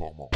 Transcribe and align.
performance. 0.00 0.30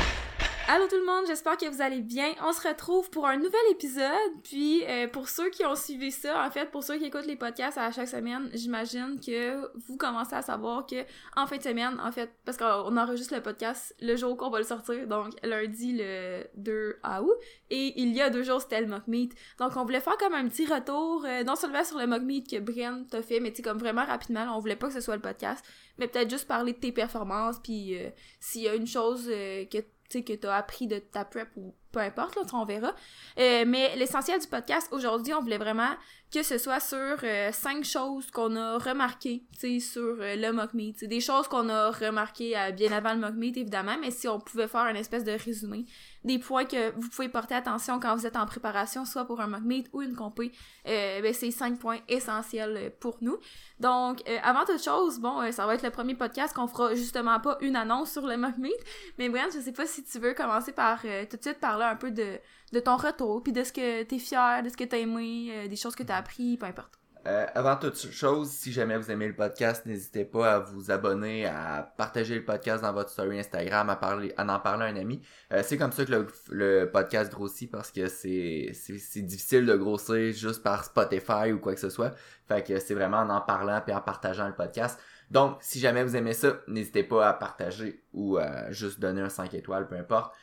Allô 0.67 0.86
tout 0.88 0.96
le 0.96 1.04
monde, 1.04 1.26
j'espère 1.26 1.58
que 1.58 1.67
vous 1.67 1.83
allez 1.83 2.00
bien. 2.00 2.33
On 2.42 2.54
se 2.54 2.67
retrouve 2.67 3.10
pour 3.10 3.26
un 3.26 3.36
nouvel 3.36 3.60
épisode. 3.71 4.08
Puis 4.42 4.83
euh, 4.87 5.07
pour 5.08 5.28
ceux 5.28 5.50
qui 5.50 5.62
ont 5.67 5.75
suivi 5.75 6.10
ça, 6.10 6.42
en 6.42 6.50
fait, 6.50 6.71
pour 6.71 6.83
ceux 6.83 6.96
qui 6.96 7.05
écoutent 7.05 7.26
les 7.26 7.37
podcasts 7.37 7.76
à 7.76 7.92
chaque 7.92 8.09
semaine, 8.09 8.48
j'imagine 8.55 9.21
que 9.21 9.71
vous 9.87 9.98
commencez 9.98 10.35
à 10.35 10.41
savoir 10.41 10.87
que 10.87 11.05
en 11.37 11.46
fin 11.46 11.59
de 11.59 11.62
semaine, 11.62 12.00
en 12.00 12.11
fait, 12.12 12.30
parce 12.46 12.57
qu'on 12.57 12.96
enregistre 12.96 13.35
le 13.35 13.43
podcast 13.43 13.95
le 14.00 14.16
jour 14.16 14.39
qu'on 14.39 14.48
va 14.48 14.57
le 14.57 14.64
sortir, 14.64 15.07
donc 15.07 15.35
lundi 15.43 15.99
le 15.99 16.45
2 16.57 16.99
août, 17.21 17.35
et 17.69 18.01
il 18.01 18.15
y 18.15 18.23
a 18.23 18.31
deux 18.31 18.43
jours 18.43 18.62
c'était 18.62 18.81
le 18.81 18.87
mock 18.87 19.07
meet. 19.07 19.35
Donc 19.59 19.77
on 19.77 19.85
voulait 19.85 20.01
faire 20.01 20.17
comme 20.17 20.33
un 20.33 20.49
petit 20.49 20.65
retour, 20.65 21.27
euh, 21.27 21.45
non 21.45 21.57
seulement 21.57 21.85
sur 21.85 21.99
le 21.99 22.07
mock 22.07 22.23
meet 22.23 22.51
que 22.51 22.59
Brian 22.59 23.05
t'a 23.11 23.21
fait, 23.21 23.39
mais 23.39 23.53
tu 23.53 23.61
comme 23.61 23.79
vraiment 23.79 24.07
rapidement. 24.07 24.46
on 24.57 24.61
voulait 24.61 24.77
pas 24.77 24.87
que 24.87 24.95
ce 24.95 25.03
soit 25.03 25.17
le 25.17 25.23
podcast, 25.23 25.62
mais 25.99 26.09
peut-être 26.09 26.31
juste 26.31 26.47
parler 26.47 26.73
de 26.73 26.79
tes 26.79 26.93
performances, 26.93 27.59
puis 27.59 27.98
euh, 27.98 28.11
s'il 28.41 28.62
y 28.62 28.69
a 28.69 28.75
une 28.75 28.87
chose 28.87 29.27
que 29.27 29.79
tu 30.11 30.23
que 30.23 30.33
t'as 30.35 30.57
appris 30.57 30.87
de 30.87 30.98
ta 30.98 31.25
prep 31.25 31.48
ou 31.57 31.75
peu 31.95 32.01
importe, 32.01 32.39
on 32.52 32.65
verra. 32.65 32.93
Euh, 33.39 33.65
mais 33.66 33.95
l'essentiel 33.97 34.41
du 34.41 34.49
podcast, 34.49 34.88
aujourd'hui, 34.91 35.33
on 35.33 35.41
voulait 35.41 35.59
vraiment 35.59 35.91
que 36.33 36.43
ce 36.43 36.59
soit 36.59 36.80
sur 36.80 37.16
euh, 37.23 37.52
cinq 37.52 37.85
choses 37.85 38.30
qu'on 38.33 38.57
a 38.57 38.79
remarquées, 38.79 39.45
sur 39.79 40.02
euh, 40.02 40.35
le 40.35 40.51
mock 40.51 40.75
meet. 40.75 41.05
des 41.05 41.21
choses 41.21 41.47
qu'on 41.47 41.69
a 41.69 41.93
remarquées 41.93 42.57
bien 42.77 42.91
avant 42.91 43.15
le 43.15 43.21
mock 43.21 43.35
meet, 43.35 43.57
évidemment, 43.57 43.97
mais 44.01 44.11
si 44.11 44.27
on 44.27 44.41
pouvait 44.41 44.66
faire 44.66 44.87
une 44.87 44.97
espèce 44.97 45.23
de 45.23 45.33
résumé 45.33 45.85
des 46.24 46.38
points 46.38 46.64
que 46.64 46.91
vous 46.98 47.09
pouvez 47.09 47.28
porter 47.28 47.55
attention 47.55 48.01
quand 48.01 48.16
vous 48.16 48.27
êtes 48.27 48.37
en 48.37 48.46
préparation, 48.46 49.05
soit 49.05 49.24
pour 49.27 49.41
un 49.41 49.46
mock 49.46 49.62
meet 49.62 49.88
ou 49.92 50.02
une 50.02 50.16
compé, 50.16 50.52
ben, 50.84 51.32
c'est 51.32 51.51
cinq 51.51 51.78
points 51.78 51.98
essentiels 52.09 52.92
pour 53.01 53.19
nous. 53.20 53.38
Donc, 53.78 54.23
avant 54.42 54.65
toute 54.65 54.82
chose, 54.82 55.20
bon, 55.20 55.51
ça 55.52 55.66
va 55.66 55.74
être 55.74 55.82
le 55.82 55.91
premier 55.91 56.15
podcast 56.15 56.55
qu'on 56.55 56.66
fera 56.66 56.95
justement 56.95 57.41
pas 57.41 57.59
une 57.60 57.77
annonce 57.77 58.12
sur 58.12 58.27
le 58.27 58.37
mock 58.37 58.56
meet, 58.59 58.73
mais 59.18 59.29
Brian, 59.29 59.49
je 59.54 59.60
sais 59.60 59.73
pas 59.73 59.87
si 59.87 60.02
tu 60.04 60.18
veux 60.18 60.34
commencer 60.34 60.73
par 60.73 61.02
tout 61.02 61.37
de 61.37 61.43
suite 61.43 61.60
parler 61.60 61.84
un 61.84 61.96
peu 61.96 62.10
de, 62.10 62.38
de 62.74 62.80
ton 62.80 62.96
retour, 62.96 63.43
puis 63.43 63.52
de 63.52 63.65
ce 63.65 63.73
que 63.73 64.02
t'es 64.02 64.18
fier, 64.18 64.62
de 64.62 64.68
ce 64.68 64.77
que 64.77 64.84
t'as 64.84 64.98
aimé, 64.98 65.48
euh, 65.50 65.68
des 65.68 65.77
choses 65.77 65.94
que 65.94 66.02
t'as 66.02 66.16
appris, 66.16 66.56
peu 66.56 66.66
importe. 66.66 66.98
Euh, 67.27 67.47
avant 67.55 67.77
toute 67.77 67.97
chose, 67.97 68.50
si 68.50 68.70
jamais 68.70 68.98
vous 68.98 69.11
aimez 69.11 69.27
le 69.27 69.34
podcast, 69.34 69.86
n'hésitez 69.86 70.27
pas 70.27 70.56
à 70.56 70.58
vous 70.58 70.91
abonner, 70.91 71.47
à 71.47 71.94
partager 71.97 72.34
le 72.34 72.44
podcast 72.44 72.83
dans 72.83 72.92
votre 72.92 73.08
story 73.08 73.39
Instagram, 73.39 73.89
à, 73.89 73.97
parler, 73.97 74.34
à 74.36 74.44
en 74.44 74.61
parler 74.61 74.84
à 74.84 74.89
un 74.89 74.97
ami. 74.97 75.22
Euh, 75.50 75.62
c'est 75.64 75.78
comme 75.78 75.92
ça 75.92 76.05
que 76.05 76.27
le, 76.50 76.91
podcast 76.91 77.33
grossit 77.33 77.70
parce 77.70 77.91
que 77.91 78.08
c'est, 78.08 78.72
c'est, 78.75 79.22
difficile 79.22 79.64
de 79.64 79.75
grossir 79.75 80.34
juste 80.34 80.62
par 80.62 80.84
Spotify 80.84 81.52
ou 81.52 81.61
quoi 81.61 81.72
que 81.75 81.80
ce 81.80 81.89
soit. 81.89 82.12
Fait 82.47 82.62
que 82.62 82.78
c'est 82.78 82.95
vraiment 82.95 83.19
en 83.19 83.30
en 83.30 83.41
parlant 83.41 83.83
et 83.86 83.95
en 83.95 84.02
partageant 84.02 84.47
le 84.47 84.55
podcast. 84.55 85.00
Donc, 85.30 85.56
si 85.62 85.80
jamais 85.80 86.05
vous 86.05 86.17
aimez 86.17 86.34
ça, 86.34 86.61
n'hésitez 86.69 87.05
pas 87.05 87.27
à 87.27 87.33
partager 87.33 88.05
ou 88.12 88.36
à 88.36 88.70
juste 88.70 89.00
donner 89.00 89.22
un 89.22 89.30
5 89.30 89.55
étoiles, 89.55 89.89
peu 89.89 89.97
importe. 89.97 90.34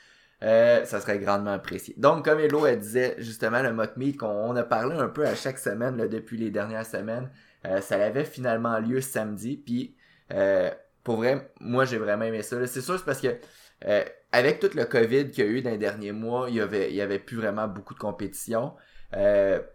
Euh, 0.43 0.85
ça 0.85 0.99
serait 0.99 1.19
grandement 1.19 1.51
apprécié. 1.51 1.93
Donc, 1.97 2.25
comme 2.25 2.39
Hello 2.39 2.65
elle 2.65 2.79
disait 2.79 3.15
justement 3.19 3.61
le 3.61 3.73
mock 3.73 3.95
meet 3.95 4.17
qu'on 4.17 4.55
a 4.55 4.63
parlé 4.63 4.95
un 4.95 5.07
peu 5.07 5.25
à 5.25 5.35
chaque 5.35 5.59
semaine 5.59 5.97
là, 5.97 6.07
depuis 6.07 6.37
les 6.37 6.49
dernières 6.49 6.85
semaines, 6.85 7.29
euh, 7.67 7.79
ça 7.79 8.03
avait 8.03 8.25
finalement 8.25 8.79
lieu 8.79 9.01
samedi. 9.01 9.57
Puis 9.57 9.95
euh, 10.33 10.71
pour 11.03 11.17
vrai, 11.17 11.51
moi 11.59 11.85
j'ai 11.85 11.99
vraiment 11.99 12.25
aimé 12.25 12.41
ça. 12.41 12.65
C'est 12.65 12.81
sûr, 12.81 12.97
c'est 12.97 13.05
parce 13.05 13.21
que 13.21 13.37
avec 14.31 14.59
tout 14.59 14.69
le 14.75 14.85
COVID 14.85 15.31
qu'il 15.31 15.43
y 15.43 15.47
a 15.47 15.49
eu 15.49 15.61
dans 15.61 15.71
les 15.71 15.77
derniers 15.77 16.11
mois, 16.11 16.47
il 16.49 16.55
y 16.55 16.61
avait, 16.61 16.91
il 16.91 16.95
y 16.95 17.01
avait 17.01 17.19
plus 17.19 17.37
vraiment 17.37 17.67
beaucoup 17.67 17.93
de 17.93 17.99
compétition. 17.99 18.73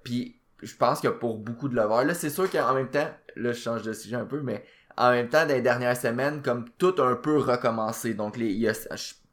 puis 0.05 0.41
je 0.63 0.75
pense 0.77 1.01
que 1.01 1.09
pour 1.09 1.39
beaucoup 1.39 1.69
de 1.69 1.75
lovers, 1.75 2.05
là 2.05 2.15
c'est 2.15 2.31
sûr 2.31 2.51
qu'en 2.51 2.75
même 2.75 2.89
temps, 2.89 3.09
là 3.37 3.53
je 3.53 3.61
change 3.61 3.83
de 3.83 3.93
sujet 3.93 4.17
un 4.17 4.25
peu, 4.25 4.41
mais 4.41 4.65
en 4.97 5.11
même 5.11 5.29
temps, 5.29 5.45
dans 5.45 5.55
les 5.55 5.61
dernières 5.61 5.97
semaines, 5.97 6.43
comme 6.43 6.65
tout 6.79 6.95
un 6.99 7.15
peu 7.15 7.39
recommencé. 7.39 8.15
Donc 8.15 8.37
les, 8.37 8.47
il 8.47 8.61
y 8.61 8.69
a, 8.69 8.73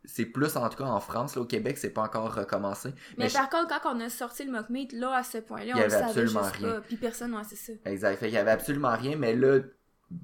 c'est 0.05 0.25
plus 0.25 0.55
en 0.57 0.67
tout 0.69 0.77
cas 0.77 0.85
en 0.85 0.99
France, 0.99 1.35
là, 1.35 1.41
au 1.41 1.45
Québec, 1.45 1.77
c'est 1.77 1.91
pas 1.91 2.01
encore 2.01 2.33
recommencé. 2.33 2.93
Mais, 3.17 3.29
par 3.29 3.49
contre, 3.49 3.67
quand 3.69 3.95
on 3.95 3.99
a 4.01 4.09
sorti 4.09 4.43
le 4.43 4.51
mock 4.51 4.69
meet, 4.69 4.91
là, 4.93 5.15
à 5.15 5.23
ce 5.23 5.37
point-là, 5.37 5.73
on 5.75 5.81
le 5.81 5.89
savait 5.89 6.21
juste 6.27 6.37
rien. 6.37 6.73
pas. 6.73 6.81
Puis 6.81 6.97
personne, 6.97 7.33
ouais, 7.33 7.43
c'est 7.47 7.55
ça. 7.55 7.73
Exact. 7.85 8.17
Fait 8.19 8.25
qu'il 8.27 8.35
y 8.35 8.37
avait 8.37 8.51
absolument 8.51 8.95
rien, 8.95 9.15
mais 9.15 9.35
là, 9.35 9.59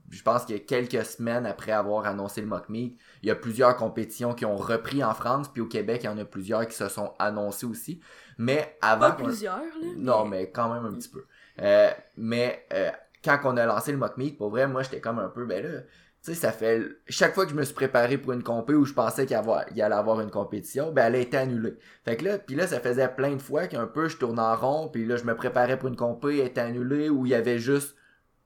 je 0.09 0.21
pense 0.21 0.45
que 0.45 0.53
quelques 0.53 1.05
semaines 1.05 1.45
après 1.45 1.71
avoir 1.71 2.05
annoncé 2.05 2.41
le 2.41 2.47
mock 2.47 2.69
meet, 2.69 2.97
il 3.23 3.29
y 3.29 3.31
a 3.31 3.35
plusieurs 3.35 3.75
compétitions 3.75 4.33
qui 4.33 4.45
ont 4.45 4.57
repris 4.57 5.03
en 5.03 5.13
France, 5.13 5.47
puis 5.47 5.61
au 5.61 5.67
Québec, 5.67 6.01
il 6.03 6.07
y 6.07 6.09
en 6.09 6.17
a 6.17 6.25
plusieurs 6.25 6.67
qui 6.67 6.75
se 6.75 6.89
sont 6.89 7.13
annoncées 7.17 7.65
aussi. 7.65 8.01
Mais 8.37 8.77
avant. 8.81 9.11
Pas 9.11 9.23
plusieurs, 9.23 9.59
là. 9.59 9.87
Non, 9.97 10.25
mais 10.25 10.51
quand 10.51 10.73
même 10.73 10.85
un 10.85 10.93
petit 10.93 11.09
peu. 11.09 11.25
Euh, 11.61 11.89
mais 12.17 12.65
euh, 12.73 12.91
quand 13.23 13.39
on 13.45 13.57
a 13.57 13.65
lancé 13.65 13.91
le 13.91 13.97
mock 13.97 14.17
meet, 14.17 14.37
pour 14.37 14.49
vrai, 14.49 14.67
moi, 14.67 14.83
j'étais 14.83 14.99
comme 14.99 15.19
un 15.19 15.29
peu, 15.29 15.45
ben 15.45 15.63
là 15.63 15.79
tu 16.23 16.33
sais, 16.33 16.39
ça 16.39 16.51
fait 16.51 16.81
chaque 17.07 17.33
fois 17.33 17.45
que 17.45 17.51
je 17.51 17.55
me 17.55 17.63
suis 17.63 17.73
préparé 17.73 18.17
pour 18.17 18.33
une 18.33 18.43
compé 18.43 18.73
où 18.73 18.83
je 18.83 18.93
pensais 18.93 19.25
qu'il 19.25 19.37
y, 19.75 19.81
allait 19.81 19.95
avoir 19.95 20.19
une 20.19 20.31
compétition, 20.31 20.91
ben 20.91 21.07
elle 21.07 21.15
a 21.15 21.19
été 21.19 21.37
annulée. 21.37 21.77
Fait 22.03 22.17
que 22.17 22.25
là, 22.25 22.37
puis 22.37 22.55
là, 22.55 22.67
ça 22.67 22.79
faisait 22.81 23.07
plein 23.07 23.35
de 23.35 23.41
fois 23.41 23.67
qu'un 23.67 23.87
peu 23.87 24.09
je 24.09 24.17
tournais 24.17 24.41
en 24.41 24.55
rond, 24.55 24.89
puis 24.89 25.05
là 25.05 25.15
je 25.15 25.23
me 25.23 25.35
préparais 25.35 25.79
pour 25.79 25.87
une 25.87 25.95
compé, 25.95 26.39
elle 26.39 26.47
était 26.47 26.61
annulée, 26.61 27.09
où 27.09 27.25
il 27.25 27.31
y 27.31 27.35
avait 27.35 27.59
juste 27.59 27.95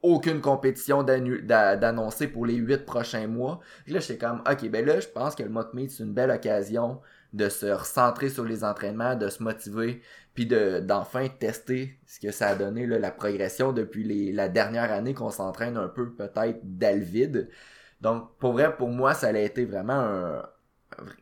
aucune 0.04 0.42
compétition 0.42 1.02
d'annoncer 1.02 2.28
pour 2.28 2.46
les 2.46 2.56
huit 2.56 2.86
prochains 2.86 3.28
mois. 3.28 3.62
là, 3.88 4.00
j'étais 4.00 4.18
comme, 4.18 4.44
ok, 4.50 4.70
ben 4.70 4.86
là, 4.86 5.00
je 5.00 5.08
pense 5.08 5.34
que 5.34 5.44
le 5.44 5.50
mock 5.50 5.74
meet 5.74 5.92
c'est 5.92 6.04
une 6.04 6.14
belle 6.14 6.30
occasion 6.30 7.00
de 7.34 7.50
se 7.50 7.66
recentrer 7.66 8.30
sur 8.30 8.46
les 8.46 8.64
entraînements, 8.64 9.16
de 9.16 9.30
se 9.30 9.44
motiver, 9.44 10.02
puis 10.36 10.46
de 10.46 10.80
d'enfin 10.80 11.28
tester 11.28 12.00
ce 12.06 12.20
que 12.20 12.32
ça 12.32 12.50
a 12.50 12.56
donné 12.56 12.86
là, 12.88 13.00
la 13.00 13.12
progression 13.12 13.74
depuis 13.74 14.04
les, 14.04 14.32
la 14.32 14.50
dernière 14.50 14.92
année 14.92 15.14
qu'on 15.14 15.32
s'entraîne 15.32 15.78
un 15.78 15.88
peu 15.88 16.14
peut-être 16.14 16.60
d'Alvide. 16.64 17.50
Donc 18.02 18.38
pour 18.38 18.54
vrai, 18.54 18.76
pour 18.76 18.90
moi, 18.90 19.14
ça 19.14 19.28
a 19.28 19.38
été 19.38 19.66
vraiment 19.66 20.42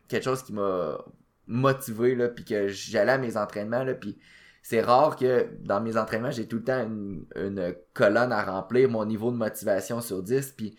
quelque 0.08 0.24
chose 0.24 0.42
qui 0.42 0.52
m'a 0.52 0.98
motivé 1.46 2.14
là, 2.14 2.28
puis 2.28 2.44
que 2.44 2.68
j'allais 2.68 3.12
à 3.12 3.18
mes 3.18 3.36
entraînements 3.36 3.84
là, 3.84 3.94
puis 3.94 4.18
c'est 4.62 4.80
rare 4.80 5.16
que 5.16 5.48
dans 5.60 5.80
mes 5.80 5.96
entraînements, 5.96 6.30
j'ai 6.30 6.46
tout 6.46 6.56
le 6.56 6.64
temps 6.64 6.82
une, 6.84 7.26
une, 7.36 7.74
colonne 7.94 8.32
à 8.32 8.44
remplir, 8.44 8.88
mon 8.88 9.04
niveau 9.04 9.30
de 9.32 9.36
motivation 9.36 10.00
sur 10.00 10.22
10, 10.22 10.52
puis 10.52 10.76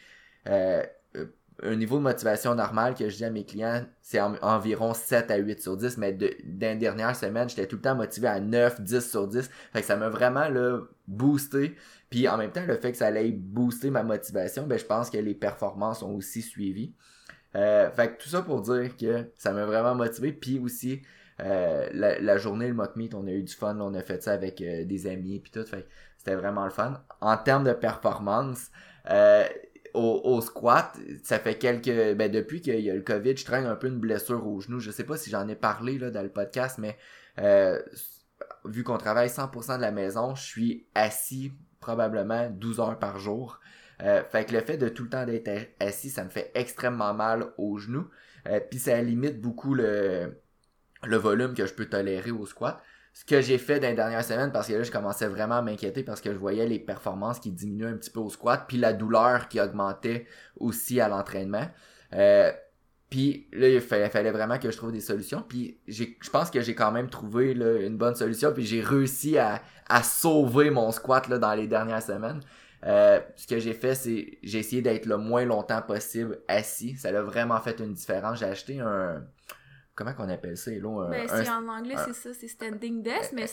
euh, 0.47 0.83
un 1.61 1.75
niveau 1.75 1.97
de 1.97 2.03
motivation 2.03 2.55
normal 2.55 2.95
que 2.95 3.09
je 3.09 3.17
dis 3.17 3.25
à 3.25 3.29
mes 3.29 3.45
clients, 3.45 3.85
c'est 4.01 4.19
environ 4.19 4.93
7 4.93 5.29
à 5.29 5.37
8 5.37 5.61
sur 5.61 5.77
10, 5.77 5.97
mais 5.97 6.13
de, 6.13 6.35
dans 6.45 6.77
dernière 6.77 7.15
semaine, 7.15 7.47
j'étais 7.47 7.67
tout 7.67 7.75
le 7.75 7.81
temps 7.81 7.95
motivé 7.95 8.27
à 8.27 8.39
9, 8.39 8.81
10 8.81 9.09
sur 9.09 9.27
10. 9.27 9.49
Fait 9.71 9.81
que 9.81 9.85
ça 9.85 9.95
m'a 9.95 10.09
vraiment 10.09 10.49
là, 10.49 10.79
boosté. 11.07 11.75
Puis 12.09 12.27
en 12.27 12.37
même 12.37 12.51
temps, 12.51 12.65
le 12.65 12.77
fait 12.77 12.91
que 12.91 12.97
ça 12.97 13.07
allait 13.07 13.31
booster 13.31 13.89
ma 13.89 14.03
motivation, 14.03 14.65
ben 14.65 14.79
je 14.79 14.85
pense 14.85 15.09
que 15.09 15.17
les 15.17 15.35
performances 15.35 16.01
ont 16.01 16.15
aussi 16.15 16.41
suivi. 16.41 16.93
Euh, 17.55 17.91
fait 17.91 18.13
que 18.13 18.23
tout 18.23 18.29
ça 18.29 18.41
pour 18.41 18.61
dire 18.61 18.97
que 18.97 19.29
ça 19.35 19.51
m'a 19.51 19.65
vraiment 19.65 19.95
motivé. 19.95 20.31
Puis 20.31 20.59
aussi, 20.59 21.01
euh, 21.41 21.89
la, 21.93 22.37
journée, 22.37 22.67
le 22.67 22.73
mock 22.73 22.95
meet, 22.95 23.13
on 23.13 23.27
a 23.27 23.31
eu 23.31 23.43
du 23.43 23.53
fun. 23.53 23.79
on 23.79 23.93
a 23.93 24.01
fait 24.01 24.21
ça 24.23 24.33
avec 24.33 24.61
euh, 24.61 24.85
des 24.85 25.07
amis 25.07 25.39
puis 25.39 25.51
tout. 25.51 25.65
Fait 25.65 25.87
c'était 26.17 26.35
vraiment 26.35 26.63
le 26.63 26.71
fun. 26.71 27.03
En 27.19 27.35
termes 27.35 27.65
de 27.65 27.73
performance, 27.73 28.69
euh, 29.09 29.45
au, 29.93 30.41
squat, 30.41 30.97
ça 31.23 31.39
fait 31.39 31.57
quelques. 31.57 32.15
Ben, 32.15 32.31
depuis 32.31 32.61
qu'il 32.61 32.79
y 32.79 32.89
a 32.89 32.95
le 32.95 33.01
COVID, 33.01 33.37
je 33.37 33.45
traîne 33.45 33.65
un 33.65 33.75
peu 33.75 33.87
une 33.87 33.99
blessure 33.99 34.45
au 34.47 34.59
genou. 34.59 34.79
Je 34.79 34.91
sais 34.91 35.03
pas 35.03 35.17
si 35.17 35.29
j'en 35.29 35.47
ai 35.47 35.55
parlé 35.55 35.97
là, 35.97 36.09
dans 36.09 36.23
le 36.23 36.29
podcast, 36.29 36.77
mais 36.79 36.97
euh, 37.39 37.79
vu 38.65 38.83
qu'on 38.83 38.97
travaille 38.97 39.29
100% 39.29 39.77
de 39.77 39.81
la 39.81 39.91
maison, 39.91 40.35
je 40.35 40.43
suis 40.43 40.87
assis 40.95 41.53
probablement 41.79 42.49
12 42.49 42.79
heures 42.79 42.99
par 42.99 43.19
jour. 43.19 43.59
Euh, 44.01 44.23
fait 44.23 44.45
que 44.45 44.53
le 44.53 44.61
fait 44.61 44.77
de 44.77 44.89
tout 44.89 45.03
le 45.03 45.09
temps 45.09 45.25
d'être 45.25 45.49
assis, 45.79 46.09
ça 46.09 46.23
me 46.23 46.29
fait 46.29 46.51
extrêmement 46.55 47.13
mal 47.13 47.53
au 47.57 47.77
genou. 47.77 48.09
Euh, 48.47 48.59
Puis 48.59 48.79
ça 48.79 48.99
limite 49.01 49.39
beaucoup 49.39 49.75
le, 49.75 50.41
le 51.03 51.17
volume 51.17 51.53
que 51.53 51.65
je 51.65 51.73
peux 51.73 51.85
tolérer 51.85 52.31
au 52.31 52.45
squat 52.45 52.81
ce 53.13 53.23
que 53.25 53.41
j'ai 53.41 53.59
fait 53.59 53.79
dans 53.79 53.87
les 53.87 53.93
dernières 53.93 54.25
semaines 54.25 54.51
parce 54.51 54.67
que 54.67 54.73
là 54.73 54.83
je 54.83 54.91
commençais 54.91 55.27
vraiment 55.27 55.57
à 55.57 55.61
m'inquiéter 55.61 56.03
parce 56.03 56.19
que 56.19 56.33
je 56.33 56.37
voyais 56.37 56.65
les 56.65 56.79
performances 56.79 57.39
qui 57.39 57.51
diminuaient 57.51 57.89
un 57.89 57.97
petit 57.97 58.09
peu 58.09 58.19
au 58.19 58.29
squat 58.29 58.65
puis 58.67 58.77
la 58.77 58.91
douleur 58.91 59.47
qui 59.49 59.61
augmentait 59.61 60.25
aussi 60.59 60.99
à 60.99 61.07
l'entraînement. 61.07 61.67
Euh, 62.13 62.51
puis 63.11 63.47
là 63.53 63.69
il 63.69 63.81
fallait, 63.81 64.31
vraiment 64.31 64.57
que 64.57 64.71
je 64.71 64.77
trouve 64.77 64.91
des 64.91 64.99
solutions. 64.99 65.45
Puis 65.47 65.79
je 65.87 66.29
pense 66.31 66.49
que 66.49 66.61
j'ai 66.61 66.73
quand 66.73 66.91
même 66.91 67.07
trouvé 67.07 67.51
une 67.51 67.97
bonne 67.97 68.15
solution 68.15 68.51
puis 68.51 68.65
j'ai 68.65 68.81
réussi 68.81 69.37
à, 69.37 69.61
à 69.87 70.01
sauver 70.01 70.71
mon 70.71 70.91
squat 70.91 71.27
là, 71.27 71.37
dans 71.37 71.53
les 71.53 71.67
dernières 71.67 72.01
semaines. 72.01 72.39
Euh, 72.85 73.19
ce 73.35 73.45
que 73.47 73.59
j'ai 73.59 73.73
fait 73.73 73.93
c'est 73.95 74.39
j'ai 74.41 74.59
essayé 74.59 74.81
d'être 74.81 75.05
le 75.05 75.17
moins 75.17 75.45
longtemps 75.45 75.83
possible 75.83 76.39
assis. 76.47 76.95
Ça 76.95 77.09
a 77.09 77.21
vraiment 77.21 77.59
fait 77.59 77.79
une 77.79 77.93
différence. 77.93 78.39
J'ai 78.39 78.45
acheté 78.45 78.79
un 78.79 79.23
comment 79.95 80.13
qu'on 80.13 80.29
appelle 80.29 80.57
ça, 80.57 80.71
là? 80.71 81.07
Ben, 81.09 81.27
c'est 81.27 81.49
en 81.49 81.67
anglais, 81.67 81.95
c'est 82.05 82.13
ça, 82.13 82.33
c'est 82.33 82.47
standing 82.47 83.03
desk, 83.03 83.31
mais 83.33 83.45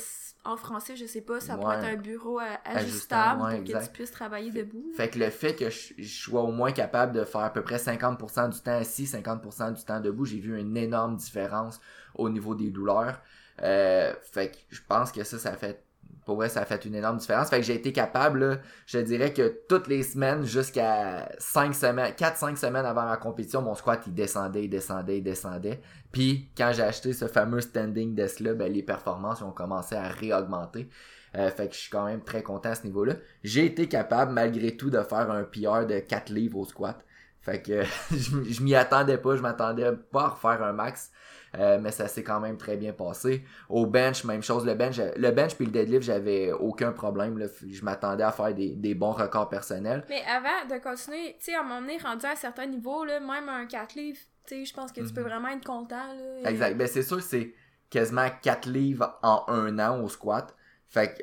en 0.45 0.57
français, 0.57 0.97
je 0.97 1.05
sais 1.07 1.21
pas, 1.21 1.41
ça 1.41 1.57
pourrait 1.57 1.79
être 1.79 1.99
un 1.99 2.01
bureau 2.01 2.41
ajustable 2.65 3.41
pour 3.41 3.65
que 3.65 3.85
tu 3.85 3.91
puisses 3.93 4.11
travailler 4.11 4.51
debout. 4.51 4.91
Fait 4.97 5.09
que 5.09 5.19
le 5.19 5.31
fait 5.31 5.55
que 5.55 5.69
je, 5.71 5.93
sois 5.99 6.43
au 6.43 6.53
moins 6.53 6.73
capable 6.73 7.13
de 7.13 7.25
faire 7.25 7.43
à 7.43 7.53
peu 7.53 7.63
près 7.63 7.77
50% 7.77 8.51
du 8.51 8.61
temps 8.61 8.79
assis, 8.79 9.05
50% 9.05 9.75
du 9.75 9.85
temps 9.85 10.01
debout, 10.01 10.25
j'ai 10.25 10.39
vu 10.39 10.59
une 10.59 10.77
énorme 10.77 11.17
différence 11.17 11.81
au 12.15 12.29
niveau 12.31 12.55
des 12.55 12.71
douleurs. 12.71 13.21
Euh, 13.63 14.15
fait 14.33 14.53
que 14.53 14.57
je 14.71 14.81
pense 14.89 15.13
que 15.13 15.23
ça, 15.25 15.39
ça 15.39 15.53
fait 15.53 15.85
pour 16.31 16.45
ça 16.47 16.61
a 16.61 16.65
fait 16.65 16.85
une 16.85 16.95
énorme 16.95 17.17
différence. 17.17 17.51
Fait 17.51 17.59
que 17.59 17.67
j'ai 17.67 17.75
été 17.75 17.93
capable, 17.93 18.61
je 18.87 18.99
dirais 18.99 19.33
que 19.33 19.63
toutes 19.69 19.89
les 19.89 20.05
semaines, 20.05 20.45
jusqu'à 20.45 21.29
5 21.39 21.75
semaines, 21.75 22.13
4-5 22.13 22.55
semaines 22.55 22.87
avant 22.87 23.05
la 23.05 23.17
compétition, 23.17 23.63
mon 23.63 23.75
squat, 23.75 24.01
il 24.07 24.15
descendait, 24.15 24.69
descendait, 24.69 25.21
descendait. 25.21 25.81
Puis, 26.13 26.49
quand 26.57 26.71
j'ai 26.73 26.85
acheté 26.85 27.13
ce 27.15 27.27
fameux 27.27 27.61
standing 27.61 28.15
desk 28.15 28.39
là, 28.39 28.55
ben, 28.55 28.73
les 28.73 28.85
performances 28.85 29.43
ont 29.43 29.51
commencé 29.51 29.97
à 29.97 30.07
réaugmenter. 30.07 30.89
Euh, 31.37 31.51
fait 31.51 31.67
que 31.67 31.75
je 31.75 31.81
suis 31.81 31.91
quand 31.91 32.05
même 32.05 32.23
très 32.23 32.45
content 32.45 32.71
à 32.71 32.75
ce 32.77 32.85
niveau-là. 32.85 33.15
J'ai 33.43 33.67
été 33.67 33.89
capable, 33.89 34.33
malgré 34.33 34.77
tout, 34.77 34.91
de 34.91 35.03
faire 35.03 35.33
un 35.33 35.43
PR 35.43 35.85
de 35.85 35.99
4 35.99 36.31
livres 36.31 36.59
au 36.59 36.65
squat. 36.65 37.05
Fait 37.41 37.61
que 37.61 37.83
je, 38.13 38.45
je 38.45 38.63
m'y 38.63 38.77
attendais 38.77 39.19
pas, 39.19 39.35
je 39.35 39.43
m'attendais 39.43 39.91
pas 40.13 40.27
à 40.27 40.29
refaire 40.29 40.63
un 40.63 40.73
max. 40.73 41.11
Euh, 41.59 41.79
mais 41.81 41.91
ça 41.91 42.07
s'est 42.07 42.23
quand 42.23 42.41
même 42.41 42.57
très 42.57 42.77
bien 42.77 42.93
passé. 42.93 43.45
Au 43.69 43.87
bench, 43.87 44.25
même 44.25 44.43
chose. 44.43 44.65
Le 44.65 44.75
bench, 44.75 44.99
le 44.99 45.31
bench 45.31 45.55
puis 45.57 45.67
le 45.67 45.73
deadlift, 45.73 46.03
j'avais 46.03 46.53
aucun 46.53 46.93
problème. 46.93 47.39
Là. 47.39 47.47
Je 47.69 47.85
m'attendais 47.85 48.23
à 48.23 48.31
faire 48.31 48.55
des, 48.55 48.77
des, 48.77 48.95
bons 48.95 49.13
records 49.13 49.49
personnels. 49.49 50.05
Mais 50.09 50.23
avant 50.29 50.69
de 50.69 50.81
continuer, 50.81 51.37
tu 51.39 51.47
sais, 51.47 51.55
à 51.55 51.61
un 51.61 51.63
moment 51.65 51.81
donné, 51.81 51.99
rendu 51.99 52.27
à 52.27 52.37
certains 52.37 52.67
niveaux, 52.67 53.05
là, 53.05 53.19
même 53.19 53.49
un 53.49 53.67
4 53.67 53.95
livres, 53.95 54.21
tu 54.47 54.57
sais, 54.57 54.65
je 54.65 54.73
pense 54.73 54.93
que 54.93 55.01
tu 55.01 55.13
peux 55.13 55.23
mhm. 55.23 55.29
vraiment 55.29 55.49
être 55.49 55.65
content. 55.65 56.07
Là, 56.43 56.51
Exact. 56.51 56.77
Ben, 56.77 56.87
c'est 56.87 57.03
sûr, 57.03 57.21
c'est 57.21 57.53
quasiment 57.89 58.29
4 58.43 58.69
livres 58.69 59.19
en 59.23 59.45
un 59.49 59.79
an 59.79 60.03
au 60.03 60.09
squat. 60.09 60.55
Fait 60.89 61.15
que 61.15 61.23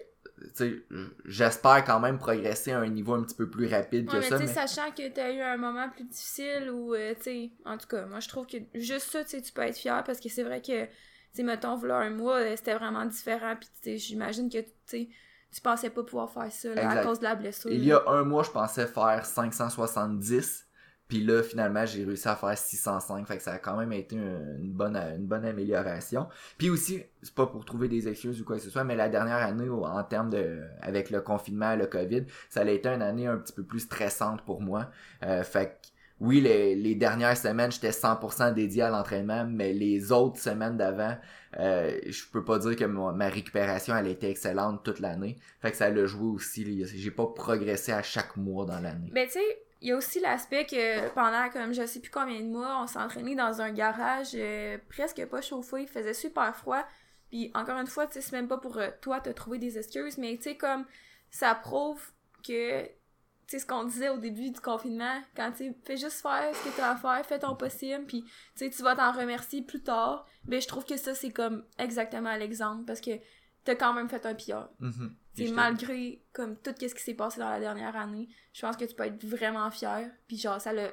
j'espère 1.25 1.84
quand 1.84 2.00
même 2.00 2.18
progresser 2.18 2.72
à 2.72 2.80
un 2.80 2.89
niveau 2.89 3.13
un 3.13 3.24
petit 3.24 3.36
peu 3.36 3.50
plus 3.50 3.68
rapide 3.68 4.07
que 4.07 4.22
ça. 4.22 4.38
Mais 4.38 4.48
sachant 4.48 4.92
que 4.92 5.07
tu 5.10 5.19
as 5.19 5.31
eu 5.31 5.42
un 5.42 5.57
moment 5.57 5.89
plus 5.89 6.04
difficile 6.04 6.69
ou, 6.72 6.94
euh, 6.94 7.13
tu 7.16 7.24
sais, 7.24 7.51
en 7.66 7.78
tout 7.78 7.88
cas, 7.88 8.06
moi 8.06 8.19
je 8.19 8.28
trouve 8.28 8.45
que 8.45 8.57
juste 8.75 9.12
ça, 9.12 9.24
tu 9.24 9.51
peux 9.54 9.62
être 9.62 9.78
fier 9.78 10.04
parce 10.04 10.19
que 10.19 10.30
c'est 10.30 10.44
vrai 10.44 10.62
que, 10.62 10.86
tu 10.86 10.89
sais, 11.34 11.44
mettons, 11.44 11.75
voilà 11.75 11.98
un 11.98 12.10
mois, 12.10 12.38
euh, 12.38 12.56
c'était 12.56 12.75
vraiment 12.75 13.06
différent. 13.06 13.56
Puis, 13.56 13.98
j'imagine 13.98 14.50
que, 14.50 14.60
tu 14.88 15.10
tu 15.50 15.62
pensais 15.62 15.89
pas 15.89 16.04
pouvoir 16.04 16.30
faire 16.30 16.51
ça 16.51 16.69
à 16.75 17.04
cause 17.04 17.19
de 17.19 17.24
la 17.24 17.36
blessure. 17.36 17.72
Il 17.72 17.84
y 17.84 17.92
a 17.92 18.04
un 18.07 18.24
mois, 18.24 18.44
je 18.44 18.51
pensais 18.51 18.86
faire 18.86 19.25
570. 19.25 20.67
Puis 21.07 21.24
là, 21.24 21.42
finalement, 21.42 21.86
j'ai 21.86 22.04
réussi 22.04 22.27
à 22.27 22.36
faire 22.36 22.57
605. 22.57 23.25
Fait 23.27 23.38
que 23.38 23.44
ça 23.44 23.54
a 23.54 23.57
quand 23.59 23.77
même 23.77 23.94
été 23.94 24.15
une, 24.15 24.71
bonne, 24.71 24.95
une 24.95 25.25
bonne 25.25 25.45
amélioration. 25.45 26.27
Puis 26.57 26.69
aussi, 26.69 27.04
c'est 27.21 27.33
pas 27.33 27.48
pour 27.48 27.63
trouver 27.63 27.88
des 27.88 28.07
excuses 28.07 28.42
ou 28.42 28.44
quoi 28.44 28.57
que 28.57 28.62
ce 28.62 28.69
soit, 28.69 28.83
mais 28.83 28.95
la 28.95 29.09
dernière 29.09 29.38
année, 29.38 29.69
en 29.69 30.04
termes 30.04 30.30
de, 30.30 30.62
avec 30.81 31.09
le 31.09 31.21
confinement, 31.21 31.75
le 31.75 31.88
COVID, 31.88 32.25
ça 32.50 32.62
a 32.62 32.69
été 32.69 32.89
une 32.89 33.01
année 33.01 33.27
un 33.27 33.38
petit 33.38 33.54
peu 33.54 33.63
plus 33.63 33.81
stressante 33.81 34.42
pour 34.44 34.62
moi. 34.62 34.89
Euh, 35.24 35.44
fait 35.44 35.68
que, 35.68 35.88
oui, 36.19 36.42
les, 36.42 36.75
les 36.75 36.95
dernières 36.95 37.38
semaines, 37.38 37.71
j'étais 37.71 37.92
100% 37.92 38.53
dédié 38.53 38.81
à 38.81 38.89
l'entraînement, 38.89 39.45
mais 39.45 39.71
les 39.71 40.12
autres 40.12 40.39
semaines 40.39 40.75
d'avant, 40.75 41.15
euh, 41.60 41.98
je 42.06 42.24
peux 42.31 42.44
pas 42.44 42.60
dire 42.60 42.75
que 42.75 42.86
ma, 42.86 43.30
récupération, 43.30 43.95
elle 43.95 44.07
était 44.07 44.30
excellente 44.30 44.83
toute 44.83 45.00
l'année. 45.00 45.38
Fait 45.62 45.71
que 45.71 45.77
ça 45.77 45.89
l'a 45.89 46.06
joué 46.06 46.27
aussi. 46.27 46.86
J'ai 46.86 47.12
pas 47.12 47.27
progressé 47.27 47.92
à 47.92 48.01
chaque 48.01 48.36
mois 48.36 48.65
dans 48.65 48.80
l'année. 48.80 49.12
Ben, 49.13 49.25
tu 49.27 49.33
sais, 49.33 49.60
il 49.81 49.89
y 49.89 49.91
a 49.91 49.97
aussi 49.97 50.19
l'aspect 50.19 50.65
que 50.65 51.09
pendant 51.09 51.50
comme 51.50 51.74
je 51.74 51.85
sais 51.85 52.00
plus 52.00 52.09
combien 52.09 52.39
de 52.39 52.47
mois, 52.47 52.81
on 52.81 52.88
s'entraînait 52.88 53.35
dans 53.35 53.62
un 53.62 53.71
garage 53.71 54.31
euh, 54.33 54.77
presque 54.89 55.24
pas 55.25 55.41
chauffé, 55.41 55.83
il 55.83 55.88
faisait 55.88 56.13
super 56.13 56.56
froid. 56.56 56.83
Puis 57.29 57.51
encore 57.53 57.77
une 57.79 57.88
fois, 57.88 58.07
tu 58.07 58.13
sais, 58.13 58.21
c'est 58.21 58.31
même 58.31 58.47
pas 58.47 58.57
pour 58.57 58.77
euh, 58.77 58.89
toi 59.01 59.19
te 59.19 59.29
trouver 59.29 59.59
des 59.59 59.77
excuses, 59.77 60.18
mais 60.18 60.35
tu 60.38 60.44
sais 60.44 60.57
comme 60.57 60.85
ça 61.29 61.53
prouve 61.53 62.01
que 62.44 62.83
tu 62.85 62.91
sais 63.47 63.59
ce 63.59 63.65
qu'on 63.65 63.83
disait 63.83 64.09
au 64.09 64.18
début 64.18 64.50
du 64.50 64.59
confinement, 64.59 65.21
quand 65.35 65.51
tu 65.51 65.74
fais 65.85 65.95
juste 65.95 66.21
faire 66.21 66.53
ce 66.53 66.69
que 66.69 66.75
tu 66.75 66.81
as 66.81 66.91
à 66.91 66.95
faire, 66.95 67.25
fais 67.25 67.39
ton 67.39 67.56
possible, 67.56 68.06
puis 68.06 68.24
tu 68.24 68.31
sais 68.56 68.69
tu 68.69 68.81
vas 68.81 68.95
t'en 68.95 69.12
remercier 69.12 69.62
plus 69.62 69.83
tard. 69.83 70.25
Mais 70.45 70.59
je 70.59 70.68
trouve 70.68 70.85
que 70.85 70.97
ça 70.97 71.13
c'est 71.13 71.31
comme 71.31 71.65
exactement 71.77 72.35
l'exemple 72.35 72.85
parce 72.85 73.01
que 73.01 73.12
t'as 73.63 73.75
quand 73.75 73.94
même 73.94 74.09
fait 74.09 74.25
un 74.25 74.33
pire. 74.33 74.69
Mm-hmm. 75.45 75.54
malgré 75.54 76.22
comme 76.34 76.56
tout 76.56 76.72
ce 76.80 76.94
qui 76.94 77.01
s'est 77.01 77.13
passé 77.13 77.39
dans 77.39 77.50
la 77.50 77.60
dernière 77.60 77.95
année, 77.95 78.28
je 78.54 78.62
pense 78.62 78.78
que 78.78 78.86
tu 78.86 78.95
peux 78.95 79.04
être 79.04 79.24
vraiment 79.25 79.69
fier. 79.72 80.10
Puis 80.28 80.38
genre, 80.38 80.60
ça 80.60 80.74
l'a 80.74 80.89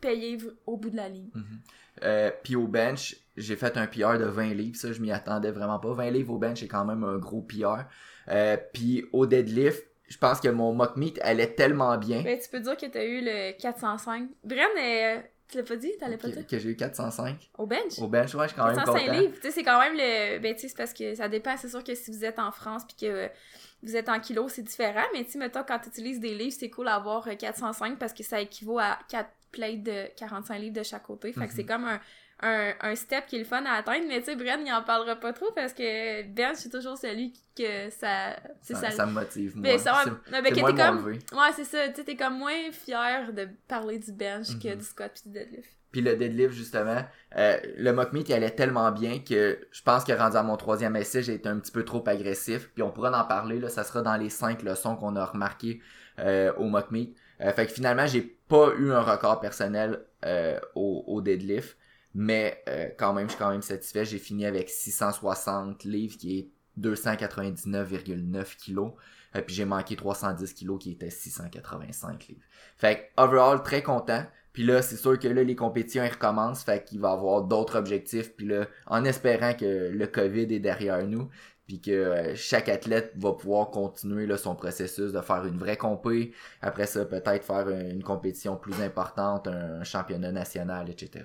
payé 0.00 0.38
au 0.66 0.76
bout 0.76 0.90
de 0.90 0.96
la 0.96 1.08
ligne. 1.08 1.30
Mm-hmm. 1.34 2.02
Euh, 2.02 2.30
puis 2.42 2.56
au 2.56 2.66
bench, 2.66 3.16
j'ai 3.36 3.56
fait 3.56 3.76
un 3.76 3.86
PR 3.86 4.18
de 4.18 4.24
20 4.24 4.54
livres. 4.54 4.76
Ça, 4.76 4.92
je 4.92 5.00
m'y 5.00 5.12
attendais 5.12 5.50
vraiment 5.50 5.78
pas. 5.78 5.92
20 5.92 6.10
livres 6.10 6.34
au 6.34 6.38
bench, 6.38 6.60
c'est 6.60 6.68
quand 6.68 6.84
même 6.84 7.04
un 7.04 7.18
gros 7.18 7.42
PR. 7.42 7.84
Euh, 8.28 8.56
puis 8.72 9.04
au 9.12 9.26
deadlift, 9.26 9.84
je 10.08 10.18
pense 10.18 10.40
que 10.40 10.48
mon 10.48 10.72
mock 10.72 10.96
meet 10.96 11.20
allait 11.22 11.54
tellement 11.54 11.96
bien. 11.96 12.22
Ben, 12.22 12.38
tu 12.38 12.48
peux 12.50 12.60
dire 12.60 12.76
que 12.76 12.86
t'as 12.86 13.04
eu 13.04 13.20
le 13.22 13.52
405. 13.58 14.28
Bren 14.44 14.68
est 14.76 15.30
tu 15.50 15.58
l'as 15.58 15.64
pas 15.64 15.76
dit? 15.76 15.92
T'allais 15.98 16.16
pas 16.16 16.28
dire? 16.28 16.46
Que 16.46 16.58
j'ai 16.58 16.70
eu 16.70 16.76
405. 16.76 17.50
Au 17.58 17.66
bench? 17.66 17.98
Au 17.98 18.08
bench, 18.08 18.34
ouais, 18.34 18.44
je 18.44 18.52
suis 18.52 18.56
quand 18.56 18.66
même 18.66 18.76
content. 18.76 18.94
405 18.94 19.20
livres. 19.20 19.34
Tu 19.34 19.40
sais, 19.42 19.50
c'est 19.50 19.62
quand 19.62 19.80
même 19.80 19.94
le... 19.94 20.38
Ben, 20.38 20.54
tu 20.54 20.62
sais, 20.62 20.68
c'est 20.68 20.76
parce 20.76 20.92
que 20.92 21.14
ça 21.14 21.28
dépend. 21.28 21.56
C'est 21.56 21.68
sûr 21.68 21.82
que 21.84 21.94
si 21.94 22.10
vous 22.10 22.24
êtes 22.24 22.38
en 22.38 22.52
France 22.52 22.84
puis 22.84 23.08
que 23.08 23.28
vous 23.82 23.96
êtes 23.96 24.08
en 24.08 24.20
kilos, 24.20 24.52
c'est 24.52 24.62
différent. 24.62 25.04
Mais 25.12 25.24
tu 25.24 25.32
sais, 25.32 25.38
mettons, 25.38 25.64
quand 25.66 25.78
tu 25.78 25.88
utilises 25.88 26.20
des 26.20 26.34
livres, 26.34 26.56
c'est 26.58 26.70
cool 26.70 26.86
d'avoir 26.86 27.24
405 27.24 27.98
parce 27.98 28.12
que 28.12 28.22
ça 28.22 28.40
équivaut 28.40 28.78
à 28.78 28.98
4 29.08 29.28
plates 29.50 29.82
de 29.82 30.06
45 30.16 30.58
livres 30.58 30.76
de 30.76 30.82
chaque 30.82 31.02
côté. 31.02 31.32
Fait 31.32 31.46
que 31.46 31.52
c'est 31.52 31.62
mhm. 31.62 31.68
comme 31.68 31.84
un, 31.84 32.00
un, 32.42 32.72
un, 32.80 32.94
step 32.94 33.26
qui 33.26 33.36
est 33.36 33.40
le 33.40 33.44
fun 33.44 33.64
à 33.64 33.74
atteindre. 33.74 34.04
Mais 34.08 34.20
tu 34.20 34.26
sais, 34.26 34.36
Bren, 34.36 34.60
il 34.64 34.72
en 34.72 34.82
parlera 34.82 35.16
pas 35.16 35.32
trop 35.32 35.50
parce 35.54 35.72
que 35.72 36.22
Ben, 36.32 36.54
c'est 36.54 36.70
toujours 36.70 36.96
celui 36.96 37.32
que 37.56 37.90
ça. 37.90 38.36
Ça, 38.62 38.74
ça, 38.74 38.90
ça 38.90 39.06
me 39.06 39.12
motive, 39.12 39.56
moi. 39.56 39.62
Mais 39.62 39.78
ça 39.78 40.04
mais 40.30 40.42
ben, 40.42 40.76
comme. 40.76 41.06
Ouais, 41.06 41.52
c'est 41.54 41.64
ça. 41.64 41.88
Tu 41.88 41.96
sais, 41.96 42.04
t'es 42.04 42.16
comme 42.16 42.38
moins 42.38 42.70
fier 42.72 43.32
de 43.32 43.48
parler 43.68 43.98
du 43.98 44.12
bench 44.12 44.58
que 44.58 44.68
mhm. 44.68 44.76
du 44.76 44.84
squat 44.84 45.12
puis 45.12 45.30
du 45.30 45.38
deadlift. 45.38 45.70
Puis 45.92 46.02
le 46.02 46.16
deadlift, 46.16 46.54
justement, 46.54 47.04
euh, 47.36 47.56
le 47.76 47.92
mock 47.92 48.12
meet, 48.12 48.28
il 48.28 48.34
allait 48.34 48.50
tellement 48.50 48.92
bien 48.92 49.18
que 49.18 49.58
je 49.72 49.82
pense 49.82 50.04
que 50.04 50.12
rendu 50.12 50.36
à 50.36 50.42
mon 50.42 50.56
troisième 50.56 50.94
essai, 50.94 51.22
j'ai 51.22 51.34
été 51.34 51.48
un 51.48 51.58
petit 51.58 51.72
peu 51.72 51.84
trop 51.84 52.02
agressif. 52.06 52.70
Puis 52.74 52.82
on 52.82 52.90
pourra 52.90 53.10
en 53.20 53.24
parler, 53.24 53.58
là, 53.58 53.68
ça 53.68 53.82
sera 53.82 54.00
dans 54.00 54.16
les 54.16 54.30
cinq 54.30 54.62
leçons 54.62 54.94
qu'on 54.96 55.16
a 55.16 55.24
remarqué 55.24 55.80
euh, 56.20 56.52
au 56.54 56.64
mock 56.66 56.92
meet. 56.92 57.16
Euh, 57.40 57.52
fait 57.52 57.66
que 57.66 57.72
finalement, 57.72 58.06
j'ai 58.06 58.22
pas 58.22 58.70
eu 58.78 58.92
un 58.92 59.00
record 59.00 59.40
personnel 59.40 60.00
au, 60.74 61.04
au, 61.06 61.22
deadlift. 61.22 61.76
Mais 62.14 62.64
quand 62.98 63.12
même, 63.12 63.26
je 63.26 63.32
suis 63.32 63.38
quand 63.38 63.50
même 63.50 63.62
satisfait. 63.62 64.04
J'ai 64.04 64.18
fini 64.18 64.46
avec 64.46 64.68
660 64.68 65.84
livres, 65.84 66.16
qui 66.16 66.38
est 66.38 66.48
299,9 66.80 68.56
kilos. 68.56 68.92
puis 69.32 69.54
j'ai 69.54 69.64
manqué 69.64 69.96
310 69.96 70.54
kilos, 70.54 70.78
qui 70.82 70.92
était 70.92 71.10
685 71.10 72.28
livres. 72.28 72.40
Fait 72.76 73.10
que, 73.16 73.22
overall, 73.22 73.62
très 73.62 73.82
content. 73.82 74.24
Puis 74.52 74.64
là, 74.64 74.82
c'est 74.82 74.96
sûr 74.96 75.16
que 75.16 75.28
là, 75.28 75.44
les 75.44 75.54
compétitions 75.54 76.02
elles 76.02 76.10
recommencent, 76.10 76.64
fait 76.64 76.84
qu'il 76.84 76.98
va 76.98 77.10
y 77.10 77.12
avoir 77.12 77.42
d'autres 77.42 77.76
objectifs. 77.78 78.34
Puis 78.34 78.46
là, 78.46 78.66
en 78.86 79.04
espérant 79.04 79.54
que 79.54 79.90
le 79.90 80.06
COVID 80.08 80.52
est 80.52 80.58
derrière 80.58 81.06
nous, 81.06 81.28
puis 81.70 81.80
que 81.80 81.90
euh, 81.92 82.34
chaque 82.34 82.68
athlète 82.68 83.12
va 83.16 83.32
pouvoir 83.32 83.70
continuer 83.70 84.26
là, 84.26 84.36
son 84.36 84.56
processus 84.56 85.12
de 85.12 85.20
faire 85.20 85.46
une 85.46 85.56
vraie 85.56 85.76
compé. 85.76 86.34
Après 86.62 86.86
ça, 86.86 87.04
peut-être 87.04 87.44
faire 87.44 87.68
une, 87.68 88.02
compétition 88.02 88.56
plus 88.56 88.82
importante, 88.82 89.46
un, 89.46 89.84
championnat 89.84 90.32
national, 90.32 90.90
etc. 90.90 91.24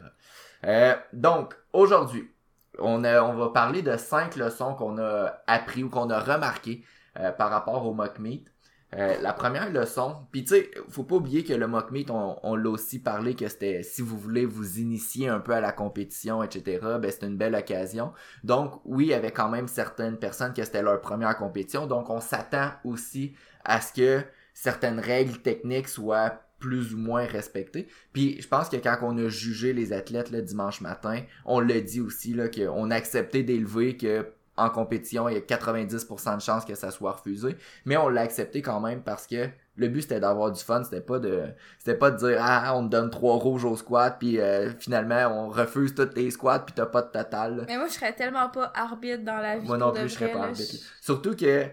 Euh, 0.65 0.93
donc, 1.13 1.55
aujourd'hui, 1.73 2.29
on, 2.77 3.03
on 3.03 3.33
va 3.33 3.49
parler 3.49 3.81
de 3.81 3.97
cinq 3.97 4.35
leçons 4.35 4.75
qu'on 4.75 4.99
a 4.99 5.41
appris 5.47 5.83
ou 5.83 5.89
qu'on 5.89 6.11
a 6.11 6.19
remarquées 6.19 6.83
euh, 7.19 7.31
par 7.31 7.49
rapport 7.49 7.83
au 7.87 7.95
mock 7.95 8.19
meet. 8.19 8.53
Euh, 8.93 9.19
la 9.21 9.33
première 9.33 9.71
leçon, 9.71 10.15
puis 10.31 10.43
tu 10.43 10.55
sais, 10.55 10.71
faut 10.89 11.03
pas 11.03 11.15
oublier 11.15 11.43
que 11.43 11.53
le 11.53 11.67
mock 11.67 11.91
meet, 11.91 12.09
on, 12.11 12.55
l'a 12.55 12.69
aussi 12.69 12.99
parlé 12.99 13.35
que 13.35 13.47
c'était 13.47 13.83
si 13.83 14.01
vous 14.01 14.17
voulez 14.17 14.45
vous 14.45 14.79
initier 14.79 15.27
un 15.27 15.39
peu 15.39 15.53
à 15.53 15.59
la 15.59 15.71
compétition, 15.71 16.43
etc. 16.43 16.79
Ben 17.01 17.11
c'est 17.11 17.25
une 17.25 17.35
belle 17.35 17.55
occasion. 17.55 18.13
Donc 18.43 18.79
oui, 18.85 19.05
il 19.05 19.09
y 19.09 19.13
avait 19.13 19.31
quand 19.31 19.49
même 19.49 19.67
certaines 19.67 20.17
personnes 20.17 20.53
que 20.53 20.63
c'était 20.63 20.83
leur 20.83 21.01
première 21.01 21.35
compétition, 21.35 21.87
donc 21.87 22.09
on 22.09 22.21
s'attend 22.21 22.71
aussi 22.85 23.35
à 23.65 23.81
ce 23.81 23.91
que 23.91 24.23
certaines 24.53 24.99
règles 24.99 25.39
techniques 25.39 25.89
soient 25.89 26.45
plus 26.59 26.93
ou 26.93 26.97
moins 26.97 27.25
respectées. 27.25 27.87
Puis 28.13 28.41
je 28.41 28.47
pense 28.47 28.69
que 28.69 28.77
quand 28.77 28.97
on 29.01 29.17
a 29.17 29.27
jugé 29.29 29.73
les 29.73 29.93
athlètes 29.93 30.31
le 30.31 30.41
dimanche 30.41 30.79
matin, 30.81 31.21
on 31.43 31.59
l'a 31.59 31.81
dit 31.81 31.99
aussi 31.99 32.33
là 32.33 32.47
qu'on 32.47 32.91
a 32.91 32.95
accepté 32.95 33.43
d'élever 33.43 33.97
que 33.97 34.25
en 34.57 34.69
compétition, 34.69 35.27
il 35.29 35.35
y 35.35 35.37
a 35.37 35.41
90% 35.41 36.35
de 36.35 36.41
chances 36.41 36.65
que 36.65 36.75
ça 36.75 36.91
soit 36.91 37.11
refusé. 37.11 37.55
Mais 37.85 37.97
on 37.97 38.09
l'a 38.09 38.21
accepté 38.21 38.61
quand 38.61 38.79
même 38.79 39.01
parce 39.01 39.27
que 39.27 39.49
le 39.77 39.87
but 39.89 40.03
c'était 40.03 40.19
d'avoir 40.19 40.51
du 40.51 40.63
fun, 40.63 40.83
c'était 40.83 41.01
pas 41.01 41.19
de 41.19 41.43
c'était 41.79 41.97
pas 41.97 42.11
de 42.11 42.17
dire 42.17 42.37
ah 42.39 42.73
on 42.75 42.85
te 42.85 42.91
donne 42.91 43.09
trois 43.09 43.35
rouges 43.35 43.65
au 43.65 43.75
squat 43.75 44.15
puis 44.17 44.39
euh, 44.39 44.71
finalement 44.79 45.27
on 45.27 45.49
refuse 45.49 45.93
toutes 45.93 46.15
les 46.15 46.31
squats 46.31 46.59
puis 46.59 46.73
t'as 46.73 46.85
pas 46.85 47.01
de 47.01 47.11
total. 47.11 47.65
Mais 47.67 47.77
moi 47.77 47.87
je 47.87 47.93
serais 47.93 48.13
tellement 48.13 48.49
pas 48.49 48.71
arbitre 48.73 49.23
dans 49.23 49.37
la 49.37 49.57
vie. 49.57 49.67
Moi 49.67 49.77
non 49.77 49.91
plus 49.91 50.07
je 50.07 50.13
serais 50.13 50.31
pas 50.31 50.43
arbitre. 50.43 50.75
Surtout 51.01 51.35
que 51.35 51.65
tu 51.65 51.69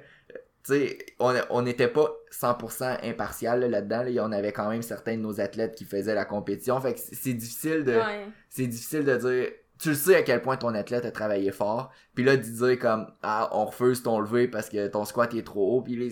sais 0.64 0.98
on 1.20 1.62
n'était 1.62 1.88
pas 1.88 2.08
100% 2.32 3.04
impartial 3.04 3.60
là-dedans, 3.60 4.02
là, 4.02 4.24
on 4.24 4.32
avait 4.32 4.52
quand 4.52 4.68
même 4.68 4.82
certains 4.82 5.16
de 5.16 5.22
nos 5.22 5.40
athlètes 5.40 5.74
qui 5.74 5.84
faisaient 5.84 6.14
la 6.14 6.24
compétition, 6.24 6.80
fait 6.80 6.94
que 6.94 7.00
c'est 7.00 7.34
difficile 7.34 7.84
de 7.84 8.00
c'est 8.48 8.66
difficile 8.66 9.04
de 9.04 9.16
dire 9.16 9.48
tu 9.78 9.90
le 9.90 9.94
sais 9.94 10.16
à 10.16 10.22
quel 10.22 10.42
point 10.42 10.56
ton 10.56 10.74
athlète 10.74 11.04
a 11.04 11.10
travaillé 11.10 11.50
fort. 11.50 11.90
Puis 12.14 12.24
là, 12.24 12.36
de 12.36 12.42
dire 12.42 12.78
comme, 12.78 13.06
ah, 13.22 13.48
on 13.52 13.64
refuse 13.64 14.02
ton 14.02 14.20
lever 14.20 14.46
parce 14.48 14.68
que 14.68 14.86
ton 14.88 15.04
squat 15.04 15.32
est 15.34 15.42
trop 15.42 15.76
haut. 15.78 15.82
Puis 15.82 15.96
là, 15.96 16.06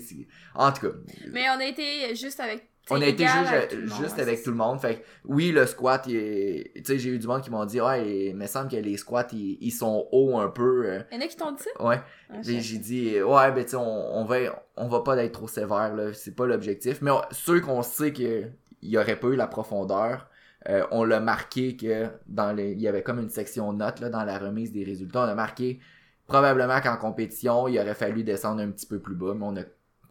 en 0.55 0.73
tout 0.73 0.89
cas. 0.89 0.97
Mais 1.33 1.45
on 1.55 1.61
a 1.61 1.65
été 1.67 2.15
juste 2.15 2.41
avec 2.41 2.67
on 2.93 3.01
a 3.01 3.07
été 3.07 3.25
juste, 3.25 3.37
avec 3.53 3.69
tout 3.69 3.77
le 3.77 3.83
monde, 3.87 3.99
juste 4.03 4.17
ouais, 4.17 4.23
avec 4.23 4.43
tout 4.43 4.51
le 4.51 4.57
monde. 4.57 4.81
Fait 4.81 4.97
que, 4.97 5.05
oui, 5.27 5.53
le 5.53 5.65
squat, 5.67 6.09
est- 6.09 6.73
tu 6.75 6.83
sais, 6.85 6.99
j'ai 6.99 7.11
eu 7.11 7.19
du 7.21 7.27
monde 7.29 7.41
qui 7.43 7.51
m'ont 7.51 7.65
dit, 7.65 7.81
ouais, 7.81 8.29
il 8.31 8.35
me 8.35 8.47
semble 8.49 8.69
que 8.69 8.77
les 8.77 8.97
squats, 8.97 9.29
ils, 9.33 9.59
ils 9.61 9.71
sont 9.71 10.09
hauts 10.11 10.39
un 10.39 10.49
peu. 10.49 10.87
euh. 10.87 11.01
Il 11.13 11.19
y 11.19 11.23
en 11.23 11.25
a 11.25 11.29
qui 11.29 11.37
t'ont 11.37 11.53
dit 11.53 11.63
ça? 11.63 11.87
ouais. 11.87 12.01
Ah, 12.31 12.37
J'ai 12.43 12.79
dit, 12.79 13.23
ouais, 13.23 13.53
ben, 13.53 13.63
tu 13.63 13.71
sais, 13.71 13.77
on, 13.77 14.17
on 14.19 14.25
va, 14.25 14.37
on 14.77 14.89
va 14.89 15.01
pas 15.03 15.17
être 15.23 15.33
trop 15.33 15.47
sévère, 15.47 15.95
là. 15.95 16.13
C'est 16.15 16.35
pas 16.35 16.47
l'objectif. 16.47 17.01
Mais 17.03 17.13
on- 17.13 17.23
ceux 17.31 17.61
qu'on 17.61 17.83
sait 17.83 18.13
qu'il 18.13 18.53
y 18.83 18.99
aurait 18.99 19.21
pas 19.21 19.29
eu 19.29 19.37
la 19.37 19.47
profondeur, 19.47 20.29
euh, 20.69 20.87
on 20.91 21.05
l'a 21.05 21.21
marqué 21.21 21.77
que 21.77 22.09
dans 22.27 22.53
les, 22.53 22.73
il 22.73 22.81
y 22.81 22.89
avait 22.89 23.03
comme 23.03 23.19
une 23.19 23.31
section 23.31 23.73
notes, 23.73 24.01
là, 24.01 24.09
dans 24.11 24.25
la 24.25 24.39
remise 24.39 24.73
des 24.73 24.85
résultats. 24.85 25.21
On 25.21 25.29
a 25.29 25.35
marqué, 25.35 25.81
probablement 26.27 26.81
qu'en 26.81 26.97
compétition, 26.97 27.67
il 27.69 27.79
aurait 27.79 27.95
fallu 27.95 28.23
descendre 28.25 28.61
un 28.63 28.71
petit 28.71 28.87
peu 28.87 29.01
plus 29.01 29.15
bas, 29.15 29.33
mais 29.35 29.45
on 29.45 29.57
a 29.57 29.63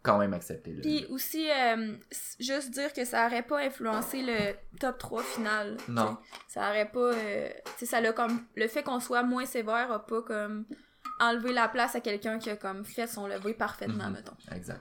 quand 0.02 0.18
même 0.18 0.34
accepté, 0.34 0.72
là. 0.74 0.80
Puis 0.82 1.06
aussi, 1.10 1.50
euh, 1.52 1.94
juste 2.40 2.72
dire 2.72 2.94
que 2.94 3.04
ça 3.06 3.28
aurait 3.28 3.44
pas 3.44 3.60
influencé 3.60 4.22
le 4.22 4.54
top 4.80 4.98
3 4.98 5.22
final. 5.24 5.78
Non. 5.90 6.16
t'sais. 6.48 6.60
Ça 6.60 6.70
aurait 6.70 6.90
pas. 6.90 7.14
euh, 7.14 7.50
ça 7.84 8.14
comme. 8.14 8.42
Le 8.56 8.68
fait 8.68 8.82
qu'on 8.82 9.00
soit 9.00 9.24
moins 9.24 9.46
sévère 9.46 9.92
a 9.92 10.06
pas 10.06 10.22
comme 10.22 10.66
enlevé 11.20 11.52
la 11.52 11.68
place 11.68 11.96
à 11.96 12.00
quelqu'un 12.00 12.40
qui 12.40 12.50
a 12.50 12.56
comme 12.56 12.86
fait 12.86 13.08
son 13.08 13.28
levé 13.28 13.54
parfaitement, 13.54 14.06
Mhm. 14.08 14.14
mettons. 14.14 14.56
Exact. 14.56 14.80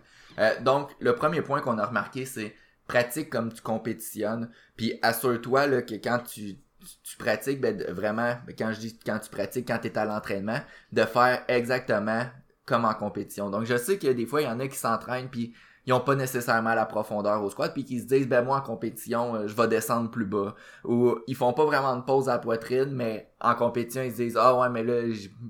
Donc, 0.63 0.91
le 1.01 1.15
premier 1.17 1.43
point 1.43 1.61
qu'on 1.61 1.79
a 1.79 1.87
remarqué, 1.87 2.25
c'est 2.25 2.55
pratique 2.89 3.31
comme 3.31 3.53
tu 3.53 3.63
compétitionnes. 3.63 4.51
Puis 4.77 4.99
assure-toi 5.03 5.83
que 5.83 5.95
quand 5.95 6.19
tu, 6.21 6.57
tu, 7.05 7.17
pratiques, 7.17 7.61
ben, 7.61 7.81
vraiment, 7.91 8.35
ben, 8.47 8.57
quand 8.59 8.73
je 8.73 8.81
dis 8.81 8.99
quand 8.99 9.21
tu 9.21 9.31
pratiques, 9.31 9.69
quand 9.69 9.79
tu 9.79 9.89
es 9.89 9.99
à 9.99 10.05
l'entraînement, 10.05 10.59
de 10.91 11.03
faire 11.03 11.45
exactement 11.47 12.25
comme 12.65 12.85
en 12.85 12.95
compétition. 12.95 13.51
Donc, 13.51 13.65
je 13.65 13.77
sais 13.77 13.99
que 13.99 14.09
des 14.09 14.27
fois, 14.27 14.43
il 14.43 14.45
y 14.45 14.49
en 14.49 14.61
a 14.61 14.69
qui 14.69 14.77
s'entraînent, 14.77 15.29
puis 15.31 15.55
ils 15.87 15.93
ont 15.95 16.01
pas 16.01 16.15
nécessairement 16.15 16.75
la 16.75 16.85
profondeur 16.85 17.43
au 17.43 17.49
squat, 17.49 17.73
puis 17.73 17.85
qui 17.85 17.99
se 17.99 18.05
disent, 18.05 18.29
ben 18.29 18.43
moi, 18.43 18.59
en 18.59 18.61
compétition, 18.61 19.35
euh, 19.35 19.49
je 19.49 19.57
vais 19.57 19.69
descendre 19.69 20.11
plus 20.11 20.27
bas. 20.27 20.55
Ou 20.85 21.19
ils 21.27 21.35
font 21.35 21.55
pas 21.55 21.65
vraiment 21.65 21.97
de 21.97 22.03
pause 22.03 22.29
à 22.29 22.33
la 22.33 22.39
poitrine, 22.39 22.91
mais 22.93 23.33
en 23.41 23.55
compétition, 23.55 24.03
ils 24.03 24.11
se 24.11 24.17
disent, 24.17 24.37
ah 24.37 24.59
ouais, 24.59 24.69
mais 24.69 24.85
là, 24.85 25.03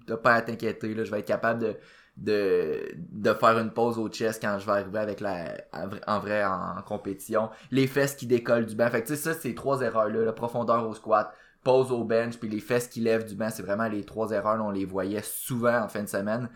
t'as 0.06 0.16
pas 0.16 0.34
à 0.34 0.42
t'inquiéter, 0.42 0.94
là, 0.94 1.02
je 1.02 1.10
vais 1.10 1.20
être 1.20 1.26
capable 1.26 1.60
de 1.60 1.76
de, 2.18 2.80
de 2.96 3.32
faire 3.32 3.58
une 3.58 3.70
pause 3.70 3.98
au 3.98 4.08
chest 4.08 4.42
quand 4.42 4.58
je 4.58 4.66
vais 4.66 4.72
arriver 4.72 4.98
avec 4.98 5.20
la 5.20 5.56
en 6.06 6.18
vrai 6.18 6.44
en, 6.44 6.82
compétition. 6.82 7.50
Les 7.70 7.86
fesses 7.86 8.16
qui 8.16 8.26
décollent 8.26 8.66
du 8.66 8.74
banc. 8.74 8.90
Fait 8.90 9.02
que 9.02 9.06
tu 9.06 9.16
sais, 9.16 9.32
ça, 9.32 9.34
c'est 9.34 9.54
trois 9.54 9.80
erreurs-là. 9.80 10.24
La 10.24 10.32
profondeur 10.32 10.88
au 10.88 10.94
squat, 10.94 11.32
pause 11.62 11.92
au 11.92 12.04
bench, 12.04 12.38
puis 12.38 12.48
les 12.48 12.60
fesses 12.60 12.88
qui 12.88 13.00
lèvent 13.00 13.26
du 13.26 13.36
banc, 13.36 13.50
c'est 13.50 13.62
vraiment 13.62 13.88
les 13.88 14.04
trois 14.04 14.30
erreurs. 14.32 14.56
là, 14.56 14.64
on 14.64 14.70
les 14.70 14.84
voyait 14.84 15.22
souvent 15.22 15.80
en 15.80 15.88
fin 15.88 16.02
de 16.02 16.08
semaine. 16.08 16.48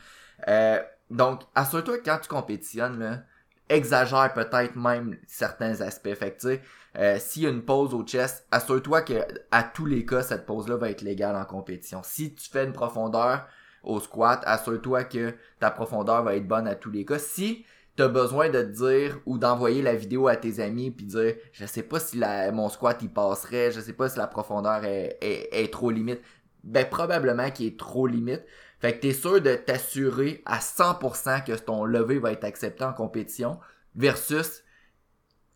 Euh, 0.48 0.80
donc, 1.10 1.42
assure-toi 1.54 1.98
que 1.98 2.04
quand 2.04 2.18
tu 2.18 2.28
compétitionnes, 2.28 2.98
là, 2.98 3.20
exagère 3.68 4.32
peut-être 4.34 4.76
même 4.76 5.16
certains 5.28 5.80
aspects. 5.80 6.14
Fait 6.14 6.32
que 6.32 6.40
tu 6.40 6.48
sais, 6.48 6.62
euh, 6.98 7.18
s'il 7.20 7.42
y 7.42 7.46
a 7.46 7.50
une 7.50 7.62
pause 7.62 7.94
au 7.94 8.04
chest, 8.04 8.46
assure-toi 8.50 9.02
que 9.02 9.24
à 9.52 9.62
tous 9.62 9.86
les 9.86 10.04
cas, 10.04 10.22
cette 10.22 10.44
pause-là 10.44 10.76
va 10.76 10.90
être 10.90 11.02
légale 11.02 11.36
en 11.36 11.44
compétition. 11.44 12.00
Si 12.02 12.34
tu 12.34 12.50
fais 12.50 12.64
une 12.64 12.72
profondeur 12.72 13.46
au 13.82 14.00
squat, 14.00 14.42
assure-toi 14.46 15.04
que 15.04 15.34
ta 15.60 15.70
profondeur 15.70 16.22
va 16.22 16.36
être 16.36 16.46
bonne 16.46 16.66
à 16.66 16.74
tous 16.74 16.90
les 16.90 17.04
cas. 17.04 17.18
Si 17.18 17.64
t'as 17.96 18.08
besoin 18.08 18.48
de 18.48 18.62
te 18.62 18.66
dire 18.66 19.20
ou 19.26 19.38
d'envoyer 19.38 19.82
la 19.82 19.94
vidéo 19.94 20.28
à 20.28 20.36
tes 20.36 20.60
amis 20.60 20.90
puis 20.90 21.06
dire 21.06 21.34
je 21.52 21.66
sais 21.66 21.82
pas 21.82 22.00
si 22.00 22.16
la, 22.16 22.50
mon 22.52 22.68
squat 22.68 22.98
il 23.02 23.10
passerait, 23.10 23.70
je 23.70 23.80
sais 23.80 23.92
pas 23.92 24.08
si 24.08 24.18
la 24.18 24.26
profondeur 24.26 24.82
est, 24.84 25.72
trop 25.72 25.90
limite, 25.90 26.20
ben 26.64 26.88
probablement 26.88 27.50
qu'il 27.50 27.66
est 27.66 27.78
trop 27.78 28.06
limite. 28.06 28.42
Fait 28.80 28.94
que 28.94 29.00
t'es 29.00 29.12
sûr 29.12 29.40
de 29.40 29.54
t'assurer 29.54 30.42
à 30.44 30.58
100% 30.58 31.44
que 31.44 31.52
ton 31.52 31.84
lever 31.84 32.18
va 32.18 32.32
être 32.32 32.44
accepté 32.44 32.82
en 32.82 32.92
compétition 32.92 33.60
versus 33.94 34.64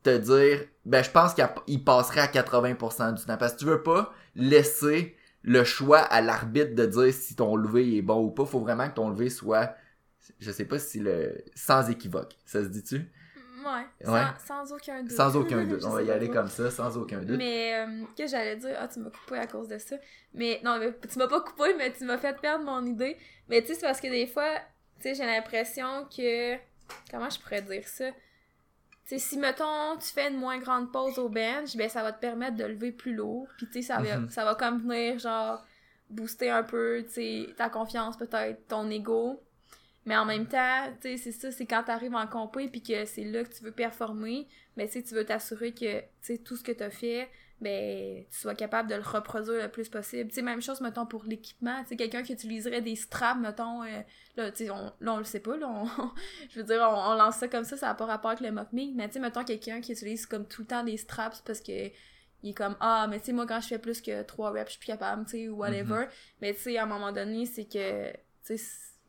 te 0.03 0.17
dire 0.17 0.61
ben 0.85 1.03
je 1.03 1.11
pense 1.11 1.35
qu'il 1.35 1.85
passerait 1.85 2.21
à 2.21 2.27
80% 2.27 3.15
du 3.15 3.25
temps 3.25 3.37
parce 3.37 3.55
que 3.55 3.59
tu 3.59 3.65
veux 3.65 3.83
pas 3.83 4.13
laisser 4.37 5.17
le 5.47 5.65
choix 5.65 6.01
à 6.01 6.21
l'arbitre 6.21 6.75
de 6.75 6.85
dire 6.85 7.15
si 7.15 7.35
ton 7.37 7.57
lever 7.57 7.97
est 7.97 8.03
bon 8.03 8.23
ou 8.25 8.31
pas. 8.31 8.45
Faut 8.45 8.61
vraiment 8.61 8.89
que 8.91 8.95
ton 8.95 9.09
lever 9.09 9.31
soit, 9.31 9.75
je 10.41 10.51
sais 10.51 10.65
pas 10.67 10.79
si 10.79 10.99
le, 11.01 11.43
sans 11.55 11.89
équivoque. 11.89 12.37
Ça 12.45 12.63
se 12.63 12.69
dit-tu? 12.69 12.97
Ouais, 13.65 13.87
sans, 14.05 14.13
Ouais. 14.13 14.21
sans 14.47 14.73
aucun 14.73 15.03
doute. 15.03 15.13
Sans 15.13 15.37
aucun 15.37 15.65
doute. 15.67 15.85
On 15.85 15.91
va 15.91 16.03
y 16.03 16.11
aller 16.11 16.29
comme 16.31 16.49
ça, 16.49 16.71
sans 16.71 16.97
aucun 16.99 17.21
doute. 17.23 17.37
Mais, 17.39 17.75
euh, 17.75 18.05
que 18.17 18.27
j'allais 18.27 18.57
dire, 18.57 18.77
ah, 18.79 18.87
tu 18.89 19.01
m'as 19.01 19.11
coupé 19.11 19.39
à 19.39 19.47
cause 19.47 19.69
de 19.69 19.79
ça. 19.79 19.97
Mais, 20.35 20.61
non, 20.65 20.79
mais 20.79 20.93
tu 21.11 21.19
m'as 21.19 21.27
pas 21.29 21.41
coupé, 21.41 21.75
mais 21.79 21.93
tu 21.93 22.05
m'as 22.05 22.19
fait 22.19 22.37
perdre 22.41 22.65
mon 22.65 22.85
idée. 22.85 23.17
Mais, 23.49 23.63
tu 23.63 23.69
sais, 23.69 23.75
c'est 23.75 23.87
parce 23.87 24.01
que 24.01 24.09
des 24.09 24.27
fois, 24.27 24.53
tu 25.01 25.03
sais, 25.03 25.15
j'ai 25.15 25.25
l'impression 25.27 26.07
que. 26.17 26.55
Comment 27.11 27.29
je 27.31 27.41
pourrais 27.41 27.63
dire 27.63 27.87
ça? 27.89 28.05
Sais, 29.07 29.19
si, 29.19 29.39
mettons, 29.39 29.97
tu 29.99 30.09
fais 30.09 30.29
une 30.31 30.37
moins 30.37 30.59
grande 30.59 30.91
pause 30.91 31.19
au 31.19 31.29
bench, 31.29 31.77
ben, 31.77 31.89
ça 31.89 32.03
va 32.03 32.13
te 32.13 32.21
permettre 32.21 32.57
de 32.57 32.65
lever 32.65 32.91
plus 32.91 33.15
lourd. 33.15 33.47
Puis, 33.57 33.67
tu 33.67 33.75
sais, 33.75 33.83
ça 33.83 34.01
va, 34.01 34.19
Mhm. 34.19 34.29
ça 34.31 34.45
va 34.45 34.57
comme 34.57 34.81
venir, 34.81 35.19
genre, 35.21 35.65
booster 36.11 36.51
un 36.51 36.65
peu, 36.65 37.05
tu 37.07 37.13
sais, 37.13 37.55
ta 37.57 37.69
confiance, 37.71 38.17
peut-être, 38.17 38.67
ton 38.67 38.91
ego. 38.91 39.41
Mais 40.07 40.17
en 40.17 40.25
même 40.25 40.47
temps, 40.47 40.93
tu 41.01 41.09
sais, 41.09 41.17
c'est 41.19 41.33
ça, 41.33 41.53
c'est 41.53 41.67
quand 41.67 41.85
t'arrives 41.85 42.15
en 42.17 42.27
compé 42.27 42.69
puis 42.69 42.83
que 42.83 43.05
c'est 43.05 43.25
là 43.25 43.45
que 43.45 43.53
tu 43.55 43.63
veux 43.63 43.73
performer, 43.73 44.49
mais 44.77 44.87
tu 44.87 44.95
sais, 44.95 45.03
tu 45.03 45.15
veux 45.15 45.25
t'assurer 45.25 45.73
que, 45.73 46.01
tu 46.01 46.07
sais, 46.23 46.39
tout 46.39 46.57
ce 46.57 46.65
que 46.65 46.73
t'as 46.73 46.91
fait, 46.91 47.29
ben, 47.61 48.25
tu 48.31 48.39
sois 48.39 48.55
capable 48.55 48.91
de 48.91 48.95
le 48.97 49.03
reproduire 49.03 49.63
le 49.63 49.71
plus 49.71 49.89
possible. 49.89 50.29
Tu 50.29 50.37
sais, 50.37 50.43
même 50.43 50.61
chose, 50.61 50.81
mettons, 50.81 51.07
pour 51.07 51.25
l'équipement. 51.25 51.83
Tu 51.83 51.89
sais, 51.91 51.97
quelqu'un 51.97 52.23
qui 52.23 52.35
utiliserait 52.35 52.83
des 52.83 52.97
straps, 52.97 53.41
mettons, 53.41 53.83
euh, 53.83 54.01
là, 54.37 54.51
tu 54.51 54.65
sais, 54.65 54.71
on, 54.71 54.93
là, 55.01 55.15
on 55.15 55.19
le 55.19 55.25
sait 55.25 55.41
pas, 55.41 55.57
là, 55.57 55.67
on- 55.69 55.87
je 56.51 56.59
veux 56.61 56.65
dire, 56.65 56.79
on, 56.83 57.13
on 57.13 57.15
lance 57.15 57.37
ça 57.37 57.49
comme 57.49 57.65
ça, 57.65 57.77
ça 57.77 57.87
n'a 57.87 57.95
pas 57.95 58.05
rapport 58.07 58.31
avec 58.33 58.43
le 58.43 58.53
mock 58.53 58.69
mais 58.73 59.07
tu 59.09 59.15
sais, 59.15 59.21
mettons, 59.21 59.43
quelqu'un 59.45 59.81
qui 59.81 59.93
utilise 59.93 60.27
comme 60.27 60.47
tout 60.47 60.63
le 60.63 60.67
temps 60.69 60.85
des 60.85 60.97
straps 60.99 61.41
parce 61.47 61.61
que 61.61 61.91
il 62.43 62.51
est 62.51 62.55
comme 62.55 62.77
ah 62.81 63.07
mais 63.09 63.19
tu 63.19 63.27
sais 63.27 63.33
moi 63.33 63.47
quand 63.47 63.61
je 63.63 63.67
fais 63.67 63.79
plus 63.79 64.03
que 64.03 64.23
3 64.23 64.51
reps 64.51 64.67
je 64.67 64.71
suis 64.73 64.79
plus 64.79 64.87
capable 64.87 65.25
tu 65.25 65.31
sais 65.33 65.49
ou 65.49 65.57
whatever 65.57 66.05
mais 66.43 66.53
tu 66.53 66.61
sais 66.61 66.77
à 66.77 66.83
un 66.83 66.87
moment 66.87 67.11
donné 67.11 67.47
c'est 67.47 67.65
que 67.65 68.13
tu 68.45 68.59
sais 68.59 68.61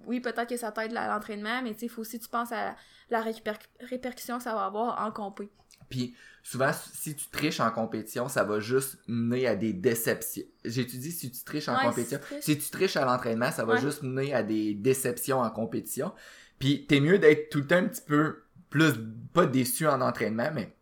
oui 0.06 0.22
peut-être 0.22 0.48
que 0.48 0.56
ça 0.56 0.72
t'aide 0.72 0.96
à 0.96 1.08
l'entraînement 1.10 1.62
mais 1.62 1.74
tu 1.74 1.82
sais 1.82 1.86
il 1.88 1.90
faut 1.90 2.02
aussi 2.02 2.20
que 2.20 2.24
tu 2.24 2.30
penses 2.30 2.54
à 2.54 2.76
la 3.10 3.22
réper- 3.22 3.60
répercussion 3.82 4.38
que 4.38 4.44
ça 4.44 4.56
va 4.56 4.66
avoir 4.66 5.06
en 5.06 5.12
compé 5.12 5.52
Puis 5.90 6.16
souvent, 6.44 6.72
si 6.94 7.16
tu 7.16 7.28
triches 7.30 7.60
en 7.60 7.72
compétition, 7.72 8.28
ça 8.30 8.44
va 8.44 8.60
juste 8.60 8.98
mener 9.08 9.48
à 9.48 9.56
des 9.56 9.74
déceptions. 9.74 10.44
J'étudie 10.66 11.12
si 11.12 11.32
tu 11.32 11.44
triches 11.44 11.68
en 11.70 11.74
Ouais, 11.74 11.80
si 11.82 11.86
compétition. 11.88 12.20
tu. 12.30 12.36
Si 12.42 12.58
tu 12.58 12.70
triches 12.70 12.98
à 12.98 13.06
l'entraînement, 13.06 13.52
ça 13.52 13.66
va 13.66 13.74
Ouais. 13.76 13.82
juste 13.82 14.04
mener 14.04 14.34
à 14.34 14.44
des 14.44 14.74
déceptions 14.74 15.40
en 15.40 15.50
compétition. 15.50 16.14
Puis 16.60 16.86
t'es 16.88 17.00
mieux 17.00 17.20
d'être 17.20 17.50
tout 17.50 17.60
le 17.60 17.68
temps 17.68 17.76
un 17.78 17.88
petit 17.88 18.02
peu 18.02 18.44
plus, 18.70 18.94
pas 19.34 19.46
déçu 19.46 19.88
en 19.88 20.02
entraînement, 20.02 20.50
mais 20.54 20.74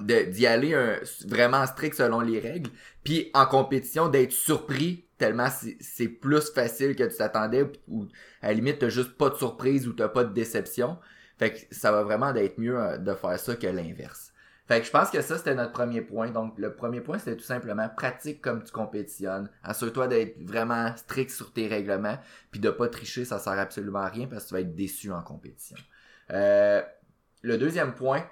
d'y 0.00 0.46
aller 0.46 0.74
un- 0.74 0.98
vraiment 1.26 1.66
strict 1.66 1.96
selon 1.96 2.20
les 2.20 2.40
règles. 2.40 2.70
Puis 3.04 3.30
en 3.34 3.44
compétition, 3.46 4.08
d'être 4.08 4.32
surpris 4.32 5.06
tellement 5.18 5.50
c'est- 5.50 5.76
c'est 5.80 6.08
plus 6.08 6.40
facile 6.52 6.96
que 6.96 7.04
tu 7.04 7.16
t'attendais 7.16 7.70
ou 7.88 8.06
à 8.40 8.48
la 8.48 8.54
limite 8.54 8.78
t'as 8.78 8.88
juste 8.88 9.12
pas 9.18 9.28
de 9.30 9.36
surprise 9.36 9.86
ou 9.86 9.92
t'as 9.92 10.08
pas 10.08 10.24
de 10.24 10.32
déception. 10.32 10.98
Fait 11.38 11.52
que 11.52 11.58
ça 11.74 11.92
va 11.92 12.02
vraiment 12.04 12.32
d'être 12.32 12.58
mieux 12.58 12.78
euh, 12.78 12.96
de 12.98 13.14
faire 13.14 13.38
ça 13.38 13.54
que 13.54 13.66
l'inverse. 13.66 14.31
Fait 14.72 14.82
je 14.82 14.90
pense 14.90 15.10
que 15.10 15.20
ça, 15.20 15.36
c'était 15.36 15.54
notre 15.54 15.72
premier 15.72 16.00
point. 16.00 16.30
Donc, 16.30 16.54
le 16.56 16.74
premier 16.74 17.02
point, 17.02 17.18
c'était 17.18 17.36
tout 17.36 17.44
simplement 17.44 17.90
pratique 17.90 18.40
comme 18.40 18.64
tu 18.64 18.72
compétitionnes. 18.72 19.50
Assure-toi 19.62 20.08
d'être 20.08 20.42
vraiment 20.42 20.96
strict 20.96 21.30
sur 21.30 21.52
tes 21.52 21.68
règlements. 21.68 22.16
Puis 22.50 22.58
de 22.58 22.70
pas 22.70 22.88
tricher, 22.88 23.26
ça 23.26 23.38
sert 23.38 23.58
absolument 23.58 23.98
à 23.98 24.08
rien 24.08 24.26
parce 24.26 24.44
que 24.44 24.48
tu 24.48 24.54
vas 24.54 24.60
être 24.60 24.74
déçu 24.74 25.12
en 25.12 25.20
compétition. 25.20 25.76
Euh, 26.30 26.80
le 27.42 27.58
deuxième 27.58 27.94
point, 27.94 28.24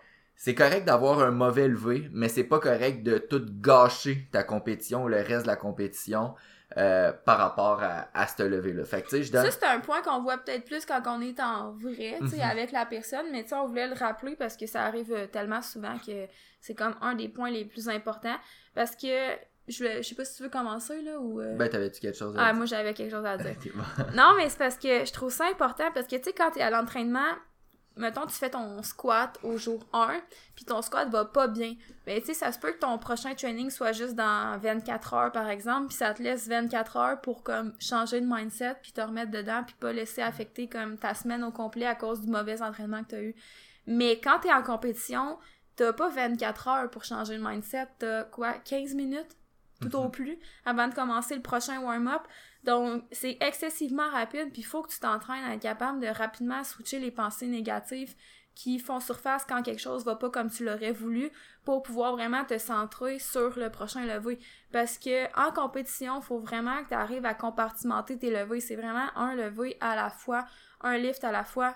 c'est 0.42 0.54
correct 0.54 0.86
d'avoir 0.86 1.20
un 1.20 1.30
mauvais 1.32 1.68
levé, 1.68 2.08
mais 2.12 2.28
c'est 2.30 2.44
pas 2.44 2.58
correct 2.60 3.02
de 3.02 3.18
tout 3.18 3.44
gâcher 3.60 4.26
ta 4.32 4.42
compétition 4.42 5.04
ou 5.04 5.08
le 5.08 5.18
reste 5.18 5.42
de 5.42 5.48
la 5.48 5.56
compétition 5.56 6.34
euh, 6.78 7.12
par 7.12 7.36
rapport 7.36 7.82
à, 7.82 8.08
à 8.14 8.26
ce 8.26 8.42
levé-là. 8.44 8.84
Fait 8.86 9.02
que 9.02 9.20
je 9.20 9.30
donne... 9.30 9.44
ça 9.44 9.50
c'est 9.50 9.66
un 9.66 9.80
point 9.80 10.00
qu'on 10.00 10.22
voit 10.22 10.38
peut-être 10.38 10.64
plus 10.64 10.86
quand 10.86 11.02
on 11.06 11.20
est 11.20 11.38
en 11.40 11.72
vrai 11.72 12.16
tu 12.20 12.28
sais 12.28 12.36
Mhm. 12.36 12.42
avec 12.42 12.72
la 12.72 12.86
personne 12.86 13.26
mais 13.32 13.44
tu 13.44 13.52
on 13.52 13.66
voulait 13.66 13.86
le 13.88 13.94
rappeler 13.94 14.34
parce 14.34 14.56
que 14.56 14.64
ça 14.66 14.84
arrive 14.84 15.12
euh, 15.12 15.26
tellement 15.26 15.60
souvent 15.60 15.98
que 15.98 16.26
c'est 16.60 16.74
comme 16.74 16.94
un 17.02 17.14
des 17.14 17.28
points 17.28 17.50
les 17.50 17.66
plus 17.66 17.88
importants 17.90 18.36
parce 18.74 18.96
que 18.96 19.08
je, 19.68 19.84
je 19.98 20.02
sais 20.02 20.14
pas 20.14 20.24
si 20.24 20.36
tu 20.38 20.42
veux 20.44 20.48
commencer 20.48 21.02
là 21.02 21.18
ou 21.20 21.40
euh, 21.42 21.54
Ben, 21.56 21.68
t'avais-tu 21.68 22.00
quelque 22.00 22.16
chose 22.16 22.34
à 22.38 22.40
ah 22.40 22.44
dire? 22.46 22.54
moi 22.54 22.64
j'avais 22.66 22.94
quelque 22.94 23.10
chose 23.10 23.26
à 23.26 23.36
dire 23.36 23.56
bon. 23.74 24.04
Non, 24.14 24.32
mais 24.38 24.48
c'est 24.48 24.58
parce 24.58 24.78
que 24.78 25.04
je 25.04 25.12
trouve 25.12 25.30
ça 25.30 25.46
important 25.50 25.90
parce 25.92 26.06
que, 26.06 26.16
tu 26.16 26.22
sais, 26.24 26.32
quand 26.32 26.50
t'es 26.52 26.62
à 26.62 26.70
l'entraînement, 26.70 27.28
mettons, 28.00 28.26
tu 28.26 28.32
fais 28.32 28.50
ton 28.50 28.82
squat 28.82 29.38
au 29.42 29.56
jour 29.56 29.86
1, 29.92 30.20
puis 30.56 30.64
ton 30.64 30.82
squat 30.82 31.08
va 31.08 31.24
pas 31.24 31.46
bien. 31.46 31.74
Ben, 32.06 32.20
tu 32.20 32.26
sais, 32.26 32.34
ça 32.34 32.50
se 32.50 32.58
peut 32.58 32.72
que 32.72 32.78
ton 32.78 32.98
prochain 32.98 33.34
training 33.34 33.70
soit 33.70 33.92
juste 33.92 34.14
dans 34.14 34.58
24 34.58 35.14
heures, 35.14 35.32
par 35.32 35.48
exemple, 35.48 35.88
puis 35.88 35.96
ça 35.96 36.12
te 36.14 36.22
laisse 36.22 36.48
24 36.48 36.96
heures 36.96 37.20
pour, 37.20 37.44
changer 37.78 38.20
de 38.20 38.26
mindset, 38.26 38.76
puis 38.82 38.92
te 38.92 39.00
remettre 39.00 39.30
dedans, 39.30 39.62
puis 39.64 39.76
pas 39.78 39.92
laisser 39.92 40.22
affecter, 40.22 40.68
comme, 40.68 40.98
ta 40.98 41.14
semaine 41.14 41.44
au 41.44 41.52
complet 41.52 41.86
à 41.86 41.94
cause 41.94 42.22
du 42.22 42.28
mauvais 42.28 42.62
entraînement 42.62 43.04
que 43.04 43.10
t'as 43.10 43.22
eu. 43.22 43.34
Mais 43.86 44.20
quand 44.20 44.40
t'es 44.40 44.52
en 44.52 44.62
compétition, 44.62 45.38
t'as 45.76 45.92
pas 45.92 46.08
24 46.08 46.68
heures 46.68 46.90
pour 46.90 47.04
changer 47.04 47.36
de 47.36 47.46
mindset, 47.46 47.86
t'as, 47.98 48.24
quoi, 48.24 48.54
15 48.54 48.94
minutes? 48.94 49.36
Tout 49.80 49.96
au 49.96 50.08
plus, 50.08 50.38
avant 50.66 50.88
de 50.88 50.94
commencer 50.94 51.34
le 51.34 51.42
prochain 51.42 51.80
warm-up. 51.80 52.22
Donc, 52.64 53.02
c'est 53.12 53.38
excessivement 53.40 54.10
rapide, 54.10 54.52
puis 54.52 54.60
il 54.60 54.64
faut 54.64 54.82
que 54.82 54.90
tu 54.90 55.00
t'entraînes 55.00 55.44
à 55.44 55.54
être 55.54 55.62
capable 55.62 56.00
de 56.00 56.08
rapidement 56.08 56.62
switcher 56.64 56.98
les 56.98 57.10
pensées 57.10 57.46
négatives 57.46 58.14
qui 58.54 58.78
font 58.78 59.00
surface 59.00 59.46
quand 59.48 59.62
quelque 59.62 59.80
chose 59.80 60.04
va 60.04 60.16
pas 60.16 60.28
comme 60.28 60.50
tu 60.50 60.64
l'aurais 60.64 60.92
voulu 60.92 61.30
pour 61.64 61.82
pouvoir 61.82 62.12
vraiment 62.12 62.44
te 62.44 62.58
centrer 62.58 63.18
sur 63.18 63.58
le 63.58 63.70
prochain 63.70 64.04
levé. 64.04 64.38
Parce 64.72 64.98
que 64.98 65.26
en 65.38 65.52
compétition, 65.52 66.20
faut 66.20 66.40
vraiment 66.40 66.82
que 66.82 66.88
tu 66.88 66.94
arrives 66.94 67.24
à 67.24 67.32
compartimenter 67.32 68.18
tes 68.18 68.30
levées. 68.30 68.60
C'est 68.60 68.76
vraiment 68.76 69.06
un 69.16 69.34
levé 69.34 69.78
à 69.80 69.96
la 69.96 70.10
fois, 70.10 70.44
un 70.82 70.98
lift 70.98 71.24
à 71.24 71.32
la 71.32 71.44
fois. 71.44 71.74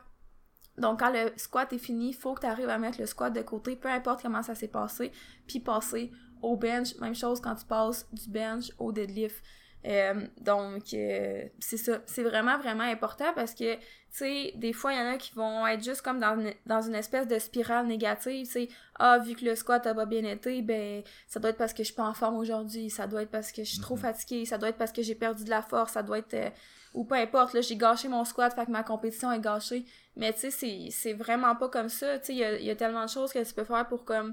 Donc 0.77 1.01
quand 1.01 1.11
le 1.11 1.33
squat 1.37 1.73
est 1.73 1.79
fini, 1.79 2.13
faut 2.13 2.35
que 2.35 2.41
tu 2.41 2.47
arrives 2.47 2.69
à 2.69 2.79
mettre 2.79 3.01
le 3.01 3.07
squat 3.07 3.33
de 3.33 3.43
côté, 3.43 3.77
peu 3.77 3.89
importe 3.89 4.23
comment 4.23 4.43
ça 4.43 4.55
s'est 4.55 4.69
passé, 4.69 5.13
puis 5.47 5.61
passer 5.61 6.11
au 6.45 6.57
bench. 6.57 6.95
Même 7.01 7.15
chose 7.15 7.41
quand 7.41 7.55
tu 7.55 7.65
passes 7.65 8.07
du 8.13 8.29
bench 8.29 8.71
au 8.79 8.93
deadlift. 8.93 9.43
Euh, 9.87 10.27
donc, 10.41 10.95
euh, 10.95 11.45
c'est 11.59 11.77
ça. 11.77 12.01
C'est 12.07 12.23
vraiment, 12.23 12.59
vraiment 12.59 12.85
important 12.85 13.33
parce 13.35 13.55
que, 13.55 13.75
tu 13.75 13.81
sais, 14.11 14.53
des 14.57 14.73
fois, 14.73 14.95
il 14.95 14.99
y 14.99 15.03
en 15.03 15.13
a 15.13 15.17
qui 15.19 15.35
vont 15.35 15.67
être 15.67 15.85
juste 15.85 16.01
comme 16.01 16.21
dans 16.21 16.41
une, 16.41 16.55
dans 16.65 16.81
une 16.81 16.95
espèce 16.95 17.29
de 17.29 17.39
spirale 17.39 17.87
négative, 17.87 18.47
tu 18.47 18.53
sais. 18.53 18.69
Ah, 18.99 19.19
vu 19.19 19.35
que 19.35 19.45
le 19.45 19.55
squat 19.55 19.87
a 19.87 19.95
pas 19.95 20.07
bien 20.07 20.25
été, 20.25 20.63
ben, 20.63 21.03
ça 21.27 21.39
doit 21.39 21.51
être 21.51 21.59
parce 21.59 21.75
que 21.75 21.83
je 21.83 21.89
suis 21.89 21.95
pas 21.95 22.09
en 22.09 22.15
forme 22.15 22.37
aujourd'hui, 22.37 22.89
ça 22.89 23.07
doit 23.07 23.23
être 23.23 23.31
parce 23.31 23.53
que 23.53 23.63
je 23.63 23.71
suis 23.71 23.81
trop 23.81 23.97
mhm. 23.97 24.03
fatiguée, 24.03 24.45
ça 24.47 24.57
doit 24.57 24.71
être 24.71 24.79
parce 24.79 24.93
que 24.93 25.03
j'ai 25.03 25.15
perdu 25.15 25.45
de 25.45 25.51
la 25.51 25.63
force, 25.63 25.93
ça 25.93 26.03
doit 26.03 26.19
être... 26.19 26.35
Euh, 26.35 26.51
ou 26.95 27.05
peu 27.05 27.17
importe, 27.17 27.55
là, 27.55 27.61
j'ai 27.61 27.77
gâché 27.77 28.07
mon 28.07 28.25
squat, 28.25 28.55
fait 28.55 28.67
que 28.67 28.71
ma 28.71 28.85
compétition 28.85 29.33
est 29.33 29.41
gâchée. 29.41 29.85
Mais, 30.17 30.33
tu 30.33 30.51
sais, 30.51 30.89
c'est 30.91 31.13
vraiment 31.13 31.57
pas 31.57 31.69
comme 31.69 31.89
ça, 31.89 32.19
tu 32.21 32.27
sais, 32.27 32.33
il 32.35 32.39
y 32.39 32.45
a, 32.45 32.59
y 32.59 32.71
a 32.71 32.77
tellement 32.77 33.05
de 33.05 33.11
choses 33.11 33.33
que 33.33 33.45
tu 33.45 33.53
peux 33.53 33.65
faire 33.65 33.87
pour, 33.89 34.05
comme, 34.05 34.33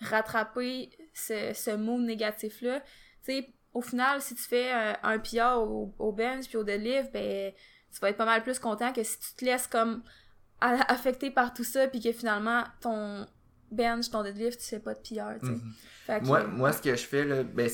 rattraper 0.00 0.90
ce, 1.18 1.52
ce 1.54 1.70
mot 1.70 1.98
négatif-là. 1.98 2.80
Tu 3.24 3.32
sais, 3.32 3.48
au 3.74 3.80
final, 3.80 4.20
si 4.20 4.34
tu 4.34 4.42
fais 4.42 4.70
un, 4.70 4.96
un 5.02 5.18
PR 5.18 5.58
au, 5.58 6.12
bench 6.12 6.48
puis 6.48 6.56
au 6.56 6.64
deadlift, 6.64 7.12
ben, 7.12 7.52
tu 7.92 8.00
vas 8.00 8.10
être 8.10 8.16
pas 8.16 8.24
mal 8.24 8.42
plus 8.42 8.58
content 8.58 8.92
que 8.92 9.02
si 9.02 9.18
tu 9.18 9.34
te 9.34 9.44
laisses 9.44 9.66
comme 9.66 10.02
affecté 10.60 11.30
par 11.30 11.54
tout 11.54 11.64
ça 11.64 11.88
puis 11.88 12.00
que 12.00 12.12
finalement, 12.12 12.64
ton 12.80 13.26
bench, 13.70 14.10
ton 14.10 14.22
deadlift, 14.22 14.60
tu 14.60 14.66
fais 14.66 14.80
pas 14.80 14.94
de 14.94 15.00
tu 15.02 15.14
sais. 15.16 15.22
Mhm. 15.42 15.74
moi, 16.22 16.46
moi, 16.46 16.72
ce 16.72 16.80
que 16.80 16.96
je 16.96 17.04
fais, 17.04 17.24
là, 17.24 17.42
ben, 17.42 17.68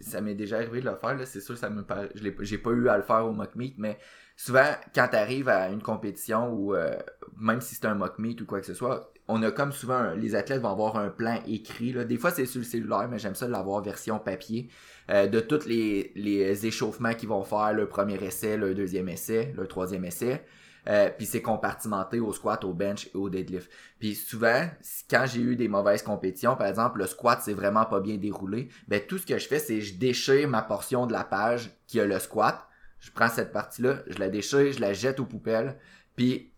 ça 0.00 0.20
m'est 0.20 0.34
déjà 0.34 0.56
arrivé 0.56 0.80
de 0.80 0.90
le 0.90 0.96
faire, 0.96 1.14
là, 1.14 1.24
c'est 1.24 1.40
sûr, 1.40 1.56
ça 1.56 1.70
me 1.70 1.84
j'ai 2.40 2.58
pas 2.58 2.70
eu 2.70 2.88
à 2.88 2.96
le 2.96 3.04
faire 3.04 3.24
au 3.24 3.32
mock 3.32 3.54
meet, 3.54 3.76
mais 3.78 3.98
souvent, 4.36 4.74
quand 4.94 5.08
t'arrives 5.08 5.48
à 5.48 5.68
une 5.68 5.82
compétition 5.82 6.52
ou 6.52 6.74
euh, 6.74 6.96
même 7.36 7.60
si 7.60 7.76
c'est 7.76 7.86
un 7.86 7.94
mock 7.94 8.18
meet 8.18 8.40
ou 8.40 8.46
quoi 8.46 8.60
que 8.60 8.66
ce 8.66 8.74
soit, 8.74 9.13
on 9.28 9.42
a 9.42 9.50
comme 9.50 9.72
souvent, 9.72 10.12
les 10.14 10.34
athlètes 10.34 10.60
vont 10.60 10.70
avoir 10.70 10.96
un 10.96 11.08
plan 11.08 11.40
écrit. 11.46 11.92
Là. 11.92 12.04
Des 12.04 12.18
fois, 12.18 12.30
c'est 12.30 12.46
sur 12.46 12.60
le 12.60 12.64
cellulaire, 12.64 13.08
mais 13.10 13.18
j'aime 13.18 13.34
ça 13.34 13.48
l'avoir 13.48 13.82
version 13.82 14.18
papier. 14.18 14.68
Euh, 15.10 15.26
de 15.26 15.40
tous 15.40 15.66
les, 15.66 16.12
les 16.14 16.66
échauffements 16.66 17.14
qu'ils 17.14 17.28
vont 17.28 17.44
faire, 17.44 17.72
le 17.72 17.86
premier 17.86 18.22
essai, 18.22 18.56
le 18.56 18.74
deuxième 18.74 19.08
essai, 19.08 19.52
le 19.56 19.66
troisième 19.66 20.04
essai. 20.04 20.42
Euh, 20.86 21.10
puis 21.16 21.26
c'est 21.26 21.42
compartimenté 21.42 22.20
au 22.20 22.32
squat, 22.32 22.62
au 22.64 22.72
bench 22.72 23.06
et 23.06 23.16
au 23.16 23.30
deadlift. 23.30 23.70
Puis 23.98 24.14
souvent, 24.14 24.68
quand 25.08 25.24
j'ai 25.26 25.40
eu 25.40 25.56
des 25.56 25.68
mauvaises 25.68 26.02
compétitions, 26.02 26.56
par 26.56 26.66
exemple, 26.66 26.98
le 26.98 27.06
squat 27.06 27.40
c'est 27.42 27.54
vraiment 27.54 27.86
pas 27.86 28.00
bien 28.00 28.16
déroulé, 28.16 28.68
ben 28.88 29.00
tout 29.00 29.18
ce 29.18 29.26
que 29.26 29.38
je 29.38 29.48
fais, 29.48 29.58
c'est 29.58 29.80
je 29.80 29.96
déchire 29.98 30.48
ma 30.48 30.62
portion 30.62 31.06
de 31.06 31.12
la 31.12 31.24
page 31.24 31.70
qui 31.86 32.00
a 32.00 32.04
le 32.04 32.18
squat. 32.18 32.66
Je 33.00 33.10
prends 33.10 33.28
cette 33.28 33.52
partie-là, 33.52 33.98
je 34.06 34.18
la 34.18 34.28
déchire, 34.28 34.72
je 34.72 34.80
la 34.80 34.92
jette 34.92 35.20
aux 35.20 35.26
poubelles, 35.26 35.78
puis 36.16 36.52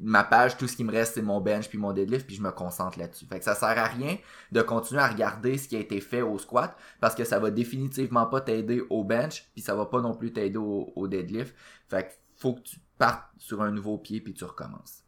ma 0.00 0.24
page, 0.24 0.56
tout 0.56 0.66
ce 0.66 0.76
qui 0.76 0.84
me 0.84 0.90
reste, 0.90 1.14
c'est 1.14 1.22
mon 1.22 1.40
bench 1.40 1.68
puis 1.68 1.78
mon 1.78 1.92
deadlift, 1.92 2.26
puis 2.26 2.36
je 2.36 2.42
me 2.42 2.50
concentre 2.50 2.98
là-dessus. 2.98 3.26
Fait 3.26 3.38
que 3.38 3.44
ça 3.44 3.54
sert 3.54 3.68
à 3.68 3.84
rien 3.84 4.16
de 4.50 4.62
continuer 4.62 5.02
à 5.02 5.08
regarder 5.08 5.58
ce 5.58 5.68
qui 5.68 5.76
a 5.76 5.78
été 5.78 6.00
fait 6.00 6.22
au 6.22 6.38
squat, 6.38 6.76
parce 7.00 7.14
que 7.14 7.24
ça 7.24 7.38
va 7.38 7.50
définitivement 7.50 8.26
pas 8.26 8.40
t'aider 8.40 8.82
au 8.90 9.04
bench, 9.04 9.48
puis 9.52 9.62
ça 9.62 9.74
va 9.74 9.86
pas 9.86 10.00
non 10.00 10.14
plus 10.14 10.32
t'aider 10.32 10.58
au, 10.58 11.06
deadlift. 11.06 11.54
Fait 11.88 12.08
que 12.08 12.12
faut 12.36 12.54
que 12.54 12.62
tu 12.62 12.76
partes 12.98 13.26
sur 13.38 13.62
un 13.62 13.70
nouveau 13.70 13.98
pied 13.98 14.20
puis 14.20 14.32
tu 14.32 14.44
recommences. 14.44 15.04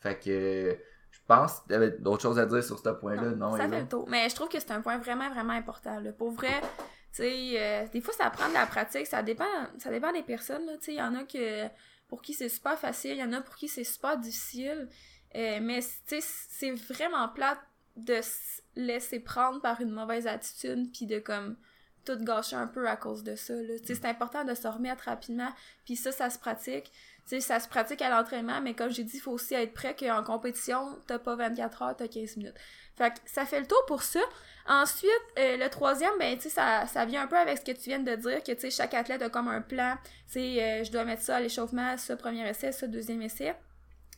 Fait 0.00 0.18
que 0.18 0.78
je 1.10 1.18
pense 1.26 1.64
tu 1.66 1.74
avais 1.74 1.90
d'autres 1.90 2.22
choses 2.22 2.38
à 2.38 2.46
dire 2.46 2.62
sur 2.62 2.78
ce 2.78 2.90
point-là, 2.90 3.30
non? 3.30 3.56
ça 3.56 3.68
fait 3.68 3.80
le 3.80 3.88
tour. 3.88 4.06
Mais 4.08 4.28
je 4.28 4.34
trouve 4.34 4.48
que 4.48 4.60
c'est 4.60 4.70
un 4.70 4.82
point 4.82 4.98
vraiment, 4.98 5.30
vraiment 5.30 5.54
important. 5.54 5.98
Là. 5.98 6.12
Pour 6.12 6.30
vrai, 6.30 6.60
tu 7.12 7.22
sais, 7.22 7.52
euh, 7.56 7.88
des 7.88 8.00
fois 8.00 8.14
ça 8.14 8.30
prend 8.30 8.48
de 8.48 8.54
la 8.54 8.66
pratique, 8.66 9.06
ça 9.06 9.22
dépend, 9.22 9.44
ça 9.78 9.90
dépend 9.90 10.12
des 10.12 10.22
personnes. 10.22 10.66
Tu 10.78 10.84
sais, 10.84 10.92
il 10.92 10.98
y 10.98 11.02
en 11.02 11.14
a 11.14 11.24
que 11.24 11.68
pour 12.10 12.20
qui 12.20 12.34
c'est 12.34 12.48
super 12.48 12.78
facile, 12.78 13.12
il 13.12 13.18
y 13.18 13.24
en 13.24 13.32
a 13.32 13.40
pour 13.40 13.56
qui 13.56 13.68
c'est 13.68 13.84
super 13.84 14.18
difficile. 14.18 14.88
Euh, 15.36 15.60
mais 15.62 15.80
c'est 15.80 16.72
vraiment 16.72 17.28
plate 17.28 17.60
de 17.96 18.20
se 18.20 18.60
laisser 18.74 19.20
prendre 19.20 19.60
par 19.60 19.80
une 19.80 19.92
mauvaise 19.92 20.26
attitude 20.26 20.90
puis 20.92 21.06
de 21.06 21.20
comme 21.20 21.56
tout 22.04 22.16
gâcher 22.16 22.56
un 22.56 22.66
peu 22.66 22.88
à 22.88 22.96
cause 22.96 23.22
de 23.22 23.36
ça. 23.36 23.54
C'est 23.84 24.04
important 24.04 24.44
de 24.44 24.54
se 24.54 24.68
remettre 24.68 25.04
rapidement, 25.04 25.50
puis 25.84 25.96
ça, 25.96 26.12
ça 26.12 26.30
se 26.30 26.38
pratique. 26.38 26.90
ça 27.26 27.60
se 27.60 27.68
pratique 27.68 28.02
à 28.02 28.10
l'entraînement, 28.10 28.60
mais 28.60 28.74
comme 28.74 28.90
j'ai 28.90 29.04
dit, 29.04 29.16
il 29.16 29.20
faut 29.20 29.32
aussi 29.32 29.54
être 29.54 29.72
prêt 29.72 29.94
qu'en 29.94 30.22
compétition, 30.22 30.98
t'as 31.06 31.18
pas 31.18 31.36
24 31.36 31.82
heures, 31.82 31.96
t'as 31.96 32.08
15 32.08 32.36
minutes. 32.36 32.56
Fait 32.96 33.10
que 33.10 33.18
ça 33.24 33.46
fait 33.46 33.60
le 33.60 33.66
tour 33.66 33.82
pour 33.86 34.02
ça. 34.02 34.20
Ensuite, 34.66 35.10
euh, 35.38 35.56
le 35.56 35.68
troisième, 35.70 36.12
ben, 36.18 36.36
tu 36.36 36.50
ça, 36.50 36.86
ça 36.86 37.04
vient 37.04 37.22
un 37.22 37.26
peu 37.26 37.38
avec 37.38 37.58
ce 37.58 37.64
que 37.64 37.72
tu 37.72 37.88
viens 37.88 37.98
de 37.98 38.14
dire, 38.14 38.42
que, 38.42 38.52
tu 38.52 38.60
sais, 38.60 38.70
chaque 38.70 38.94
athlète 38.94 39.22
a 39.22 39.30
comme 39.30 39.48
un 39.48 39.62
plan. 39.62 39.96
Tu 40.30 40.38
euh, 40.38 40.84
je 40.84 40.92
dois 40.92 41.04
mettre 41.04 41.22
ça 41.22 41.36
à 41.36 41.40
l'échauffement, 41.40 41.96
ça, 41.96 42.16
premier 42.16 42.48
essai, 42.48 42.72
ça, 42.72 42.86
deuxième 42.86 43.22
essai. 43.22 43.54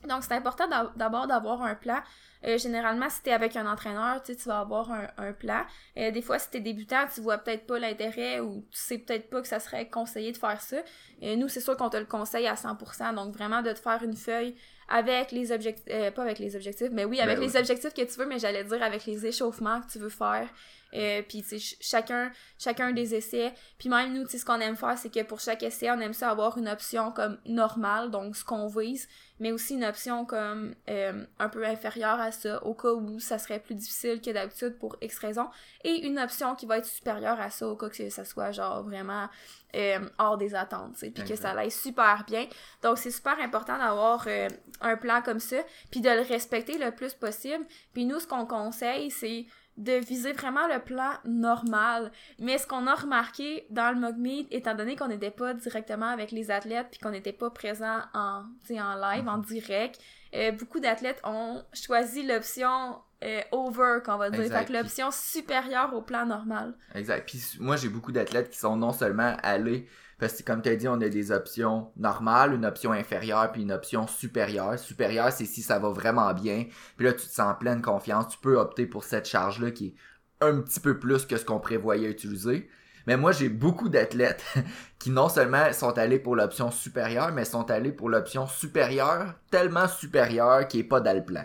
Donc, 0.09 0.25
c'est 0.25 0.35
important 0.35 0.65
d'abord 0.97 1.27
d'avoir 1.27 1.62
un 1.62 1.75
plan. 1.75 2.01
Euh, 2.45 2.59
généralement, 2.59 3.09
si 3.09 3.23
tu 3.23 3.31
es 3.31 3.33
avec 3.33 3.55
un 3.57 3.71
entraîneur, 3.71 4.21
tu 4.23 4.35
vas 4.47 4.61
avoir 4.61 4.91
un, 4.91 5.07
un 5.17 5.33
plan. 5.33 5.62
Euh, 5.97 6.11
des 6.11 6.23
fois, 6.23 6.38
si 6.38 6.51
tu 6.51 6.57
es 6.57 6.61
débutant, 6.61 7.05
tu 7.15 7.21
vois 7.21 7.38
peut-être 7.38 7.67
pas 7.67 7.79
l'intérêt 7.79 8.41
ou 8.41 8.65
tu 8.71 8.79
sais 8.79 8.99
peut-être 8.99 9.31
pas 9.31 9.41
que 9.41 9.47
ça 9.47 9.61
serait 9.61 9.88
conseillé 9.88 10.33
de 10.33 10.37
faire 10.37 10.61
ça. 10.61 10.79
Et 11.21 11.37
nous, 11.37 11.49
c'est 11.49 11.61
sûr 11.61 11.77
qu'on 11.77 11.88
te 11.91 11.97
le 11.97 12.05
conseille 12.05 12.49
à 12.49 12.55
100%. 12.55 13.15
Donc, 13.15 13.33
vraiment, 13.33 13.62
de 13.62 13.73
te 13.73 13.79
faire 13.79 14.03
une 14.03 14.17
feuille 14.17 14.57
avec 14.88 15.31
les 15.31 15.53
objectifs, 15.53 15.87
euh, 15.91 16.11
pas 16.11 16.23
avec 16.23 16.38
les 16.38 16.57
objectifs, 16.57 16.91
mais 16.91 17.05
oui, 17.05 17.21
avec 17.21 17.38
ben 17.38 17.45
les 17.47 17.57
objectifs 17.57 17.95
que 17.95 18.03
tu 18.03 18.19
veux, 18.19 18.27
mais 18.27 18.38
j'allais 18.38 18.65
dire 18.65 18.83
avec 18.83 19.07
les 19.07 19.25
échauffements 19.25 19.81
que 19.81 19.91
tu 19.91 19.99
veux 19.99 20.09
faire. 20.09 20.49
Euh, 20.94 21.22
puis 21.22 21.42
tu 21.42 21.59
sais 21.59 21.76
chacun 21.81 22.31
chacun 22.59 22.92
des 22.92 23.14
essais. 23.14 23.55
Puis 23.78 23.88
même 23.88 24.12
nous 24.12 24.24
tu 24.24 24.33
sais 24.33 24.38
ce 24.38 24.44
qu'on 24.44 24.61
aime 24.61 24.76
faire 24.76 24.98
c'est 24.98 25.12
que 25.12 25.22
pour 25.22 25.40
chaque 25.40 25.62
essai 25.62 25.90
on 25.90 26.00
aime 26.00 26.12
ça 26.12 26.31
avoir 26.31 26.59
une 26.59 26.68
option 26.68 27.12
comme 27.12 27.38
normale 27.46 28.11
donc 28.11 28.37
ce 28.37 28.44
qu'on 28.44 28.66
vise 28.66 29.09
mais 29.42 29.50
aussi 29.50 29.74
une 29.74 29.85
option 29.85 30.24
comme 30.24 30.72
euh, 30.88 31.24
un 31.40 31.48
peu 31.48 31.66
inférieure 31.66 32.20
à 32.20 32.31
ça 32.31 32.62
au 32.64 32.74
cas 32.74 32.92
où 32.92 33.18
ça 33.18 33.38
serait 33.38 33.59
plus 33.59 33.74
difficile 33.74 34.20
que 34.20 34.31
d'habitude 34.31 34.78
pour 34.78 34.96
X 35.02 35.18
raison 35.18 35.48
et 35.83 36.07
une 36.07 36.20
option 36.20 36.55
qui 36.55 36.64
va 36.64 36.78
être 36.78 36.87
supérieure 36.87 37.40
à 37.40 37.50
ça 37.50 37.66
au 37.66 37.74
cas 37.74 37.88
que 37.88 38.09
ça 38.09 38.24
soit 38.24 38.52
genre 38.52 38.85
vraiment 38.85 39.28
euh, 39.74 39.98
hors 40.18 40.38
des 40.38 40.55
attentes 40.55 40.96
puis 41.00 41.24
que 41.24 41.35
ça 41.35 41.50
aille 41.59 41.72
super 41.72 42.24
bien. 42.24 42.46
Donc 42.83 42.98
c'est 42.98 43.11
super 43.11 43.37
important 43.40 43.76
d'avoir 43.78 44.24
euh, 44.28 44.48
un 44.81 44.96
plan 44.96 45.22
comme 45.22 45.40
ça 45.40 45.57
puis 45.90 46.00
de 46.00 46.11
le 46.11 46.20
respecter 46.20 46.78
le 46.78 46.92
plus 46.92 47.14
possible. 47.14 47.66
Puis 47.94 48.05
nous 48.05 48.20
ce 48.20 48.28
qu'on 48.28 48.46
conseille 48.46 49.11
c'est 49.11 49.46
de 49.76 49.92
viser 49.92 50.32
vraiment 50.32 50.66
le 50.68 50.78
plan 50.78 51.12
normal. 51.24 52.12
Mais 52.38 52.58
ce 52.58 52.66
qu'on 52.66 52.87
a 52.87 52.94
remarqué 52.94 53.66
dans 53.70 53.98
le 53.98 54.12
Meet, 54.12 54.48
étant 54.50 54.74
donné 54.74 54.96
qu'on 54.96 55.08
n'était 55.08 55.30
pas 55.30 55.54
directement 55.54 56.06
avec 56.06 56.30
les 56.30 56.50
athlètes 56.50 56.88
puis 56.90 57.00
qu'on 57.00 57.11
n'était 57.11 57.32
pas 57.32 57.50
présent 57.50 58.00
en, 58.14 58.44
en 58.70 58.94
live, 58.96 59.28
en 59.28 59.38
direct, 59.38 60.00
euh, 60.35 60.52
beaucoup 60.52 60.80
d'athlètes 60.80 61.20
ont 61.24 61.62
choisi 61.72 62.22
l'option 62.22 62.98
euh, 63.22 63.40
over, 63.52 63.98
qu'on 64.04 64.16
va 64.16 64.30
dire. 64.30 64.44
Fait 64.52 64.70
l'option 64.70 65.11
supérieure 65.11 65.94
au 65.94 66.02
plan 66.02 66.26
normal. 66.26 66.74
Exact. 66.94 67.28
Puis 67.28 67.40
moi, 67.61 67.76
j'ai 67.76 67.88
beaucoup 67.88 68.12
d'athlètes 68.12 68.50
qui 68.50 68.58
sont 68.58 68.76
non 68.76 68.92
seulement 68.92 69.37
allés 69.42 69.88
parce 70.18 70.35
que 70.35 70.42
comme 70.44 70.62
tu 70.62 70.68
as 70.68 70.77
dit, 70.77 70.88
on 70.88 71.01
a 71.01 71.09
des 71.09 71.33
options 71.33 71.90
normales, 71.96 72.55
une 72.55 72.64
option 72.64 72.92
inférieure, 72.92 73.51
puis 73.53 73.62
une 73.62 73.72
option 73.72 74.07
supérieure. 74.07 74.79
Supérieure, 74.79 75.33
c'est 75.33 75.44
si 75.44 75.62
ça 75.62 75.79
va 75.79 75.90
vraiment 75.90 76.33
bien. 76.33 76.66
Puis 76.96 77.07
là, 77.07 77.12
tu 77.12 77.27
te 77.27 77.33
sens 77.33 77.55
pleine 77.59 77.83
confiance. 77.83 78.29
Tu 78.29 78.38
peux 78.38 78.57
opter 78.57 78.87
pour 78.87 79.05
cette 79.05 79.27
charge-là 79.27 79.70
qui 79.70 79.88
est 79.88 79.94
un 80.40 80.61
petit 80.61 80.81
peu 80.81 80.98
plus 80.98 81.27
que 81.27 81.37
ce 81.37 81.44
qu'on 81.44 81.61
prévoyait 81.61 82.11
utiliser. 82.11 82.68
Mais 83.07 83.16
moi, 83.16 83.33
j'ai 83.33 83.48
beaucoup 83.48 83.88
d'athlètes 83.88 84.44
qui 84.98 85.11
non 85.11 85.29
seulement 85.29 85.72
sont 85.72 85.98
allés 85.98 86.18
pour 86.18 86.37
l'option 86.37 86.70
supérieure, 86.70 87.33
mais 87.33 87.44
sont 87.44 87.70
allés 87.70 87.92
pour 87.92 88.09
l'option 88.09 88.46
supérieure, 88.46 89.35
tellement 89.51 89.88
supérieure 89.88 90.68
qui 90.68 90.81
est 90.81 90.85
pas 90.85 91.01
dans 91.01 91.16
le 91.16 91.25
plan. 91.25 91.44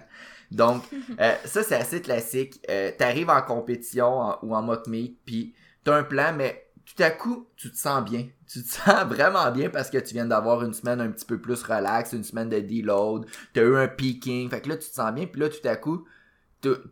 Donc, 0.52 0.84
euh, 1.20 1.34
ça, 1.46 1.64
c'est 1.64 1.76
assez 1.76 2.02
classique. 2.02 2.64
Euh, 2.70 2.92
T'arrives 2.98 3.30
en 3.30 3.42
compétition 3.42 4.38
ou 4.44 4.56
en 4.56 4.62
mock 4.62 4.88
meet, 4.88 5.20
puis 5.26 5.56
t'as 5.84 5.96
un 5.96 6.04
plan, 6.04 6.34
mais 6.36 6.67
tout 6.88 7.04
à 7.04 7.12
coup, 7.12 7.48
tu 7.58 7.70
te 7.70 7.78
sens 7.78 8.04
bien. 8.04 8.28
Tu 8.48 8.64
te 8.64 8.68
sens 8.70 9.06
vraiment 9.06 9.52
bien 9.52 9.70
parce 9.70 9.90
que 9.90 9.98
tu 9.98 10.14
viens 10.14 10.26
d'avoir 10.26 10.64
une 10.64 10.74
semaine 10.74 11.02
un 11.02 11.10
petit 11.10 11.26
peu 11.26 11.40
plus 11.40 11.62
relax, 11.64 12.14
une 12.14 12.24
semaine 12.24 12.50
de 12.50 12.60
deload, 12.60 13.26
as 13.56 13.60
eu 13.60 13.76
un 13.76 13.88
peaking, 13.88 14.50
fait 14.50 14.62
que 14.62 14.70
là, 14.70 14.78
tu 14.78 14.90
te 14.90 14.96
sens 14.96 15.12
bien, 15.14 15.26
puis 15.26 15.42
là, 15.42 15.50
tout 15.50 15.68
à 15.68 15.76
coup, 15.76 16.06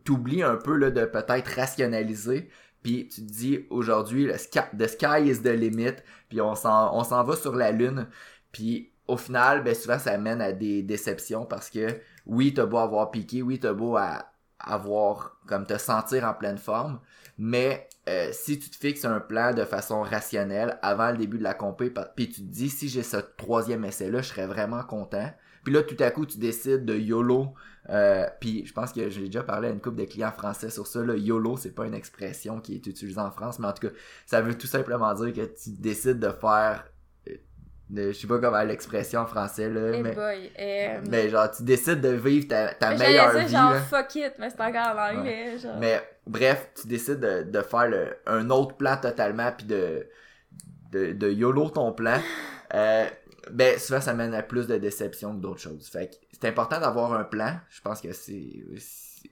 t'oublies 0.04 0.42
un 0.42 0.56
peu 0.56 0.76
là, 0.76 0.90
de 0.90 1.04
peut-être 1.04 1.48
rationaliser, 1.56 2.50
puis 2.82 3.08
tu 3.08 3.26
te 3.26 3.32
dis, 3.32 3.66
aujourd'hui, 3.70 4.26
le 4.26 4.36
sky, 4.36 4.60
the 4.78 4.86
sky 4.86 5.28
is 5.28 5.42
the 5.42 5.48
limit, 5.48 5.96
puis 6.28 6.40
on 6.40 6.54
s'en, 6.54 6.94
on 6.94 7.02
s'en 7.02 7.24
va 7.24 7.34
sur 7.34 7.56
la 7.56 7.72
lune, 7.72 8.06
puis 8.52 8.92
au 9.08 9.16
final, 9.16 9.62
ben 9.62 9.74
souvent, 9.74 9.98
ça 9.98 10.18
mène 10.18 10.40
à 10.40 10.52
des 10.52 10.82
déceptions 10.82 11.46
parce 11.46 11.70
que, 11.70 12.00
oui, 12.26 12.52
t'as 12.52 12.66
beau 12.66 12.78
avoir 12.78 13.10
piqué, 13.10 13.42
oui, 13.42 13.58
t'as 13.58 13.72
beau 13.72 13.96
avoir, 14.58 15.40
comme 15.46 15.64
te 15.64 15.78
sentir 15.78 16.24
en 16.24 16.34
pleine 16.34 16.58
forme, 16.58 17.00
mais 17.38 17.88
euh, 18.08 18.28
si 18.32 18.58
tu 18.58 18.70
te 18.70 18.76
fixes 18.76 19.04
un 19.04 19.20
plan 19.20 19.52
de 19.52 19.64
façon 19.64 20.02
rationnelle 20.02 20.78
avant 20.82 21.10
le 21.10 21.16
début 21.16 21.38
de 21.38 21.42
la 21.42 21.54
compé, 21.54 21.92
puis 22.14 22.28
tu 22.28 22.40
te 22.42 22.46
dis 22.46 22.68
si 22.68 22.88
j'ai 22.88 23.02
ce 23.02 23.16
troisième 23.16 23.84
essai-là, 23.84 24.22
je 24.22 24.28
serais 24.28 24.46
vraiment 24.46 24.82
content. 24.84 25.30
Puis 25.64 25.74
là, 25.74 25.82
tout 25.82 25.96
à 25.98 26.10
coup, 26.12 26.24
tu 26.26 26.38
décides 26.38 26.84
de 26.84 26.94
YOLO. 26.96 27.54
Euh, 27.88 28.24
puis 28.40 28.64
je 28.66 28.72
pense 28.72 28.92
que 28.92 29.10
j'ai 29.10 29.22
déjà 29.26 29.42
parlé 29.42 29.68
à 29.68 29.70
une 29.72 29.80
couple 29.80 29.96
de 29.96 30.04
clients 30.04 30.30
français 30.30 30.70
sur 30.70 30.86
ça. 30.86 31.02
Là. 31.04 31.16
YOLO, 31.16 31.56
c'est 31.56 31.74
pas 31.74 31.86
une 31.86 31.94
expression 31.94 32.60
qui 32.60 32.74
est 32.76 32.86
utilisée 32.86 33.20
en 33.20 33.30
France, 33.32 33.58
mais 33.58 33.66
en 33.66 33.72
tout 33.72 33.88
cas, 33.88 33.94
ça 34.26 34.40
veut 34.40 34.56
tout 34.56 34.66
simplement 34.68 35.12
dire 35.14 35.32
que 35.32 35.40
tu 35.40 35.70
décides 35.70 36.20
de 36.20 36.30
faire 36.30 36.84
je 37.94 38.10
sais 38.12 38.26
pas 38.26 38.40
comment 38.40 38.62
l'expression 38.62 39.20
en 39.20 39.26
français 39.26 39.68
là 39.70 39.92
Hey 39.92 40.02
mais 40.02 40.12
boy. 40.12 40.50
euh, 40.58 41.00
mais 41.08 41.28
genre 41.28 41.48
tu 41.52 41.62
décides 41.62 42.00
de 42.00 42.08
vivre 42.08 42.48
ta, 42.48 42.74
ta 42.74 42.96
j'allais 42.96 43.10
meilleure 43.10 43.30
dire 43.32 43.44
vie 43.46 43.52
genre 43.52 43.70
là. 43.74 43.80
fuck 43.80 44.14
it, 44.16 44.32
mais 44.40 44.50
c'est 44.50 44.60
encore 44.60 44.96
en 44.98 45.18
anglais. 45.18 45.56
Genre. 45.58 45.76
mais 45.78 46.02
bref 46.26 46.70
tu 46.80 46.88
décides 46.88 47.20
de, 47.20 47.62
faire 47.62 48.14
un 48.26 48.50
autre 48.50 48.76
plan 48.76 48.96
totalement 48.96 49.52
puis 49.52 49.66
de, 49.66 50.06
de 50.92 51.30
yolo 51.30 51.70
ton 51.70 51.92
plan. 51.92 52.20
Euh, 52.74 53.06
ben 53.50 53.78
souvent 53.78 54.00
ça 54.00 54.12
mène 54.12 54.34
à 54.34 54.42
plus 54.42 54.66
de 54.66 54.76
déception 54.76 55.36
que 55.36 55.40
d'autres 55.40 55.60
choses. 55.60 55.88
Fait 55.88 56.10
que 56.10 56.16
c'est 56.32 56.48
important 56.48 56.80
d'avoir 56.80 57.12
un 57.12 57.24
plan. 57.24 57.58
Je 57.70 57.80
pense 57.80 58.00
que 58.00 58.12
c'est 58.12 58.64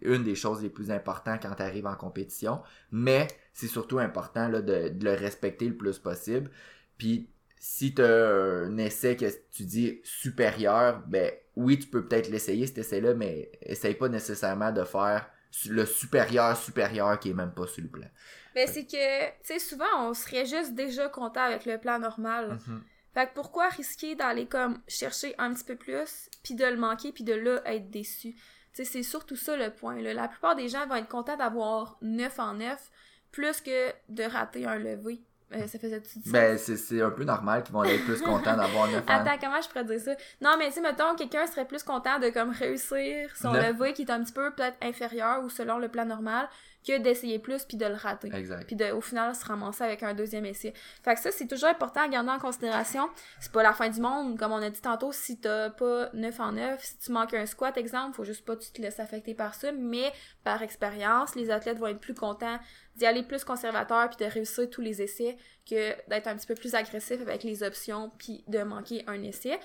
une 0.02 0.22
des 0.22 0.35
choses 0.35 0.62
les 0.62 0.70
plus 0.70 0.90
importantes 0.90 1.40
quand 1.42 1.54
tu 1.54 1.62
arrives 1.62 1.87
en 1.87 1.96
compétition. 1.96 2.62
Mais 2.92 3.26
c'est 3.52 3.66
surtout 3.66 3.98
important 3.98 4.48
de, 4.48 4.61
de 4.61 5.04
le 5.04 5.14
respecter 5.14 5.66
le 5.66 5.76
plus 5.76 5.98
possible. 5.98 6.50
Puis 6.96 7.28
si 7.59 7.94
tu 7.94 8.02
un 8.02 8.76
essai 8.76 9.16
que 9.16 9.26
tu 9.50 9.64
dis 9.64 10.00
supérieur, 10.04 11.02
ben 11.07 11.33
oui, 11.57 11.78
tu 11.78 11.88
peux 11.88 12.04
peut-être 12.04 12.28
l'essayer 12.28 12.66
cet 12.66 12.78
essai-là, 12.78 13.14
mais 13.14 13.50
essaye 13.62 13.94
pas 13.94 14.09
nécessairement 14.09 14.70
de 14.70 14.85
faire 14.85 15.26
le 15.68 15.86
supérieur 15.86 16.56
supérieur 16.56 17.18
qui 17.18 17.30
est 17.30 17.34
même 17.34 17.52
pas 17.52 17.66
sur 17.66 17.82
le 17.82 17.88
plan. 17.88 18.08
Ben, 18.54 18.68
c'est 18.68 18.84
que, 18.84 19.26
tu 19.26 19.34
sais, 19.42 19.58
souvent, 19.58 20.08
on 20.08 20.14
serait 20.14 20.46
juste 20.46 20.74
déjà 20.74 21.08
content 21.08 21.42
avec 21.42 21.64
le 21.64 21.78
plan 21.78 21.98
normal. 21.98 22.58
Mhm. 22.66 22.82
Fait 23.14 23.26
que 23.28 23.34
pourquoi 23.34 23.68
risquer 23.68 24.16
d'aller 24.16 24.46
comme 24.46 24.80
chercher 24.88 25.34
un 25.38 25.52
petit 25.54 25.64
peu 25.64 25.76
plus, 25.76 26.28
puis 26.42 26.54
de 26.54 26.64
le 26.64 26.76
manquer, 26.76 27.12
puis 27.12 27.24
de 27.24 27.32
là 27.32 27.60
être 27.64 27.90
déçu? 27.90 28.34
Tu 28.34 28.40
sais, 28.72 28.84
c'est 28.84 29.02
surtout 29.04 29.36
ça 29.36 29.56
le 29.56 29.70
point. 29.70 30.00
Là. 30.00 30.14
La 30.14 30.28
plupart 30.28 30.56
des 30.56 30.68
gens 30.68 30.86
vont 30.86 30.96
être 30.96 31.08
contents 31.08 31.36
d'avoir 31.36 31.96
9 32.02 32.38
en 32.40 32.54
9 32.54 32.90
plus 33.30 33.60
que 33.60 33.92
de 34.08 34.24
rater 34.24 34.66
un 34.66 34.78
levé. 34.78 35.20
Euh, 35.52 35.66
ça 35.66 35.78
faisait 35.78 36.00
tout 36.00 36.09
Ben 36.26 36.57
c'est 36.59 36.76
c'est 36.76 37.00
un 37.02 37.11
peu 37.11 37.22
normal 37.24 37.62
qu'ils 37.62 37.74
vont 37.74 37.85
être 37.85 38.04
plus 38.04 38.20
contents 38.22 38.57
d'avoir 38.57 38.88
9 38.88 38.96
ans. 39.00 39.02
Attends, 39.09 39.38
comment 39.40 39.61
je 39.61 39.68
pourrais 39.68 39.85
dire 39.85 40.00
ça? 40.00 40.12
Non, 40.40 40.57
mais 40.59 40.68
tu 40.68 40.74
sais, 40.74 40.80
mettons, 40.80 41.14
quelqu'un 41.16 41.46
serait 41.46 41.66
plus 41.66 41.83
content 41.83 42.18
de 42.18 42.30
comme 42.30 42.50
réussir 42.50 43.30
son 43.37 43.52
Neuf. 43.52 43.76
levé 43.78 43.92
qui 43.92 44.02
est 44.02 44.11
un 44.11 44.22
petit 44.24 44.33
peu 44.33 44.50
peut-être 44.52 44.76
inférieur 44.83 45.44
ou 45.44 45.50
selon 45.50 45.78
le 45.78 45.88
plan 45.88 46.07
normal 46.07 46.48
que 46.87 46.99
d'essayer 46.99 47.38
plus 47.38 47.64
puis 47.64 47.77
de 47.77 47.87
le 47.87 47.94
rater. 47.94 48.31
Exact. 48.35 48.66
Puis 48.66 48.77
de, 48.77 48.92
au 48.92 49.01
final, 49.01 49.35
se 49.35 49.44
ramasser 49.44 49.83
avec 49.85 50.03
un 50.03 50.14
deuxième 50.14 50.44
essai. 50.44 50.75
Fait 51.03 51.14
que 51.14 51.20
ça, 51.20 51.31
c'est 51.31 51.47
toujours 51.47 51.68
important 51.68 52.03
à 52.03 52.09
garder 52.09 52.31
en 52.31 52.38
considération. 52.38 53.09
C'est 53.40 53.53
pas 53.53 53.62
la 53.62 53.73
fin 53.73 53.88
du 53.88 54.01
monde, 54.01 54.38
comme 54.38 54.53
on 54.53 54.62
a 54.62 54.70
dit 54.70 54.81
tantôt, 54.81 55.11
si 55.12 55.40
t'as 55.40 55.70
pas 55.70 56.11
9 56.12 56.40
en 56.40 56.53
9, 56.53 56.85
si 56.85 56.99
tu 56.99 57.12
manques 57.12 57.35
un 57.35 57.47
squat, 57.47 57.77
exemple, 57.77 58.14
faut 58.14 58.25
juste 58.25 58.44
pas 58.44 58.55
que 58.57 58.62
tu 58.62 58.70
te 58.70 58.83
laisses 58.83 59.01
affecter 59.01 59.35
par 59.35 59.55
ça, 59.55 59.73
mais 59.73 60.12
par 60.44 60.62
expérience, 60.62 61.35
les 61.35 61.51
athlètes 61.51 61.79
vont 61.79 61.87
être 61.87 62.01
plus 62.01 62.14
contents 62.14 62.59
d'y 62.97 63.07
aller 63.07 63.23
plus 63.23 63.44
conservateur 63.44 64.09
puis 64.11 64.25
de 64.25 64.31
réussir 64.31 64.68
tous 64.70 64.81
les 64.81 65.03
essais 65.03 65.37
que 65.68 65.94
d'être 66.09 66.29
un 66.29 66.37
petit 66.37 66.47
peu 66.47 66.55
plus 66.55 66.75
agressif 66.75 67.20
avec 67.23 67.42
les 67.42 67.62
options 67.62 68.11
puis 68.18 68.44
de 68.47 68.62
manquer 68.62 69.05
un 69.07 69.23
essai. 69.23 69.59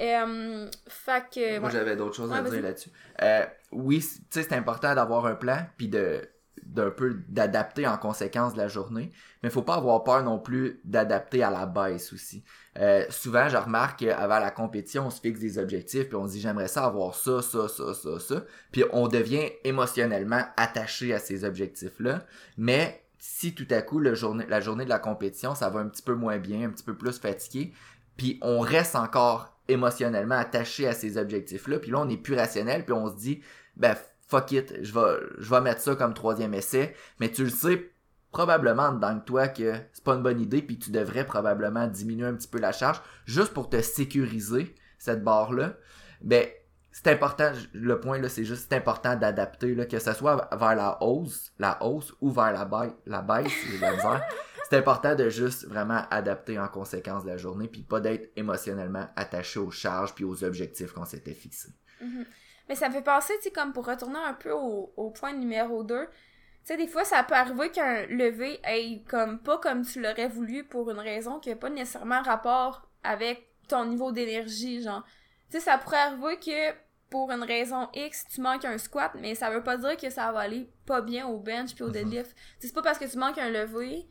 Euh, 0.00 0.70
fait 0.88 1.24
que... 1.32 1.58
Moi 1.58 1.68
ouais. 1.68 1.74
j'avais 1.74 1.96
d'autres 1.96 2.16
choses 2.16 2.32
à 2.32 2.42
dire 2.42 2.62
là-dessus. 2.62 2.90
Euh, 3.20 3.44
oui, 3.72 4.00
tu 4.00 4.22
sais 4.30 4.42
c'est 4.42 4.54
important 4.54 4.94
d'avoir 4.94 5.26
un 5.26 5.34
plan 5.34 5.58
puis 5.76 5.88
de 5.88 6.22
d'un 6.62 6.90
peu 6.90 7.18
d'adapter 7.28 7.86
en 7.86 7.96
conséquence 7.96 8.54
de 8.54 8.58
la 8.58 8.68
journée, 8.68 9.10
mais 9.42 9.50
faut 9.50 9.62
pas 9.62 9.76
avoir 9.76 10.04
peur 10.04 10.22
non 10.22 10.38
plus 10.38 10.80
d'adapter 10.84 11.42
à 11.42 11.50
la 11.50 11.66
baisse 11.66 12.12
aussi. 12.12 12.44
Euh, 12.78 13.04
souvent, 13.10 13.48
je 13.48 13.56
remarque 13.56 14.00
qu'avant 14.00 14.38
la 14.38 14.50
compétition, 14.50 15.06
on 15.06 15.10
se 15.10 15.20
fixe 15.20 15.40
des 15.40 15.58
objectifs 15.58 16.08
puis 16.08 16.16
on 16.16 16.26
se 16.26 16.32
dit 16.32 16.40
j'aimerais 16.40 16.68
ça 16.68 16.84
avoir 16.84 17.14
ça, 17.14 17.42
ça, 17.42 17.68
ça, 17.68 17.94
ça, 17.94 18.18
ça, 18.18 18.44
puis 18.70 18.84
on 18.92 19.08
devient 19.08 19.50
émotionnellement 19.64 20.42
attaché 20.56 21.12
à 21.12 21.18
ces 21.18 21.44
objectifs-là, 21.44 22.24
mais 22.56 23.02
si 23.18 23.54
tout 23.54 23.68
à 23.70 23.82
coup 23.82 23.98
la 23.98 24.14
journée 24.14 24.44
de 24.84 24.88
la 24.88 24.98
compétition, 24.98 25.54
ça 25.54 25.68
va 25.68 25.80
un 25.80 25.88
petit 25.88 26.02
peu 26.02 26.14
moins 26.14 26.38
bien, 26.38 26.68
un 26.68 26.70
petit 26.70 26.84
peu 26.84 26.96
plus 26.96 27.18
fatigué, 27.18 27.72
puis 28.16 28.38
on 28.42 28.60
reste 28.60 28.96
encore 28.96 29.56
émotionnellement 29.68 30.34
attaché 30.36 30.88
à 30.88 30.92
ces 30.92 31.18
objectifs-là, 31.18 31.78
puis 31.78 31.90
là 31.90 32.00
on 32.00 32.08
est 32.08 32.16
plus 32.16 32.34
rationnel, 32.34 32.84
puis 32.84 32.94
on 32.94 33.08
se 33.08 33.16
dit 33.16 33.42
ben 33.76 33.96
fuck 34.32 34.52
it, 34.52 34.82
je 34.82 34.94
vais, 34.94 35.20
je 35.38 35.50
vais 35.50 35.60
mettre 35.60 35.82
ça 35.82 35.94
comme 35.94 36.14
troisième 36.14 36.54
essai, 36.54 36.94
mais 37.20 37.30
tu 37.30 37.44
le 37.44 37.50
sais 37.50 37.90
probablement 38.30 38.90
dans 38.90 39.20
toi 39.20 39.48
que 39.48 39.74
c'est 39.92 40.02
pas 40.02 40.14
une 40.14 40.22
bonne 40.22 40.40
idée, 40.40 40.62
puis 40.62 40.78
tu 40.78 40.90
devrais 40.90 41.26
probablement 41.26 41.86
diminuer 41.86 42.26
un 42.26 42.34
petit 42.34 42.48
peu 42.48 42.58
la 42.58 42.72
charge, 42.72 43.02
juste 43.26 43.52
pour 43.52 43.68
te 43.68 43.82
sécuriser 43.82 44.74
cette 44.98 45.22
barre-là, 45.22 45.74
ben 46.22 46.46
c'est 46.92 47.08
important, 47.08 47.52
le 47.74 48.00
point 48.00 48.18
là, 48.18 48.30
c'est 48.30 48.44
juste 48.44 48.68
c'est 48.70 48.76
important 48.76 49.16
d'adapter, 49.16 49.74
là, 49.74 49.84
que 49.84 49.98
ce 49.98 50.14
soit 50.14 50.48
vers 50.50 50.74
la 50.74 51.02
hausse, 51.02 51.52
la 51.58 51.82
hausse 51.82 52.14
ou 52.22 52.30
vers 52.30 52.52
la, 52.52 52.64
baisse, 52.64 52.92
la 53.04 53.20
baisse, 53.20 53.52
de 53.70 53.78
c'est 54.70 54.78
important 54.78 55.14
de 55.14 55.28
juste 55.28 55.66
vraiment 55.66 56.06
adapter 56.10 56.58
en 56.58 56.68
conséquence 56.68 57.24
de 57.24 57.28
la 57.28 57.36
journée, 57.36 57.68
puis 57.68 57.82
pas 57.82 58.00
d'être 58.00 58.32
émotionnellement 58.36 59.08
attaché 59.14 59.60
aux 59.60 59.70
charges 59.70 60.14
puis 60.14 60.24
aux 60.24 60.42
objectifs 60.42 60.92
qu'on 60.92 61.04
s'était 61.04 61.34
fixés. 61.34 61.74
Mhm. 62.00 62.24
Mais 62.72 62.76
ça 62.76 62.88
me 62.88 62.94
fait 62.94 63.02
penser, 63.02 63.34
tu 63.36 63.42
sais, 63.42 63.50
comme 63.50 63.74
pour 63.74 63.84
retourner 63.84 64.18
un 64.18 64.32
peu 64.32 64.50
au, 64.50 64.94
au 64.96 65.10
point 65.10 65.34
numéro 65.34 65.84
2. 65.84 66.06
Tu 66.06 66.10
sais, 66.64 66.78
des 66.78 66.86
fois, 66.86 67.04
ça 67.04 67.22
peut 67.22 67.34
arriver 67.34 67.70
qu'un 67.70 68.06
lever 68.06 68.60
aille 68.64 69.04
comme 69.04 69.38
pas 69.40 69.58
comme 69.58 69.84
tu 69.84 70.00
l'aurais 70.00 70.28
voulu 70.28 70.64
pour 70.64 70.90
une 70.90 70.98
raison 70.98 71.38
qui 71.38 71.50
n'a 71.50 71.56
pas 71.56 71.68
nécessairement 71.68 72.22
rapport 72.22 72.88
avec 73.04 73.46
ton 73.68 73.84
niveau 73.84 74.10
d'énergie, 74.10 74.80
genre. 74.80 75.04
Tu 75.50 75.58
sais, 75.58 75.60
ça 75.60 75.76
pourrait 75.76 75.98
arriver 75.98 76.38
que 76.38 76.74
pour 77.10 77.30
une 77.30 77.42
raison 77.42 77.90
X, 77.92 78.24
tu 78.32 78.40
manques 78.40 78.64
un 78.64 78.78
squat, 78.78 79.12
mais 79.20 79.34
ça 79.34 79.50
veut 79.50 79.62
pas 79.62 79.76
dire 79.76 79.98
que 79.98 80.08
ça 80.08 80.32
va 80.32 80.40
aller 80.40 80.66
pas 80.86 81.02
bien 81.02 81.26
au 81.26 81.38
bench 81.40 81.74
puis 81.74 81.84
au 81.84 81.88
Mhm. 81.88 81.92
deadlift. 81.92 82.34
Tu 82.34 82.40
sais, 82.60 82.68
c'est 82.68 82.72
pas 82.74 82.80
parce 82.80 82.98
que 82.98 83.04
tu 83.04 83.18
manques 83.18 83.36
un 83.36 83.50
lever 83.50 84.06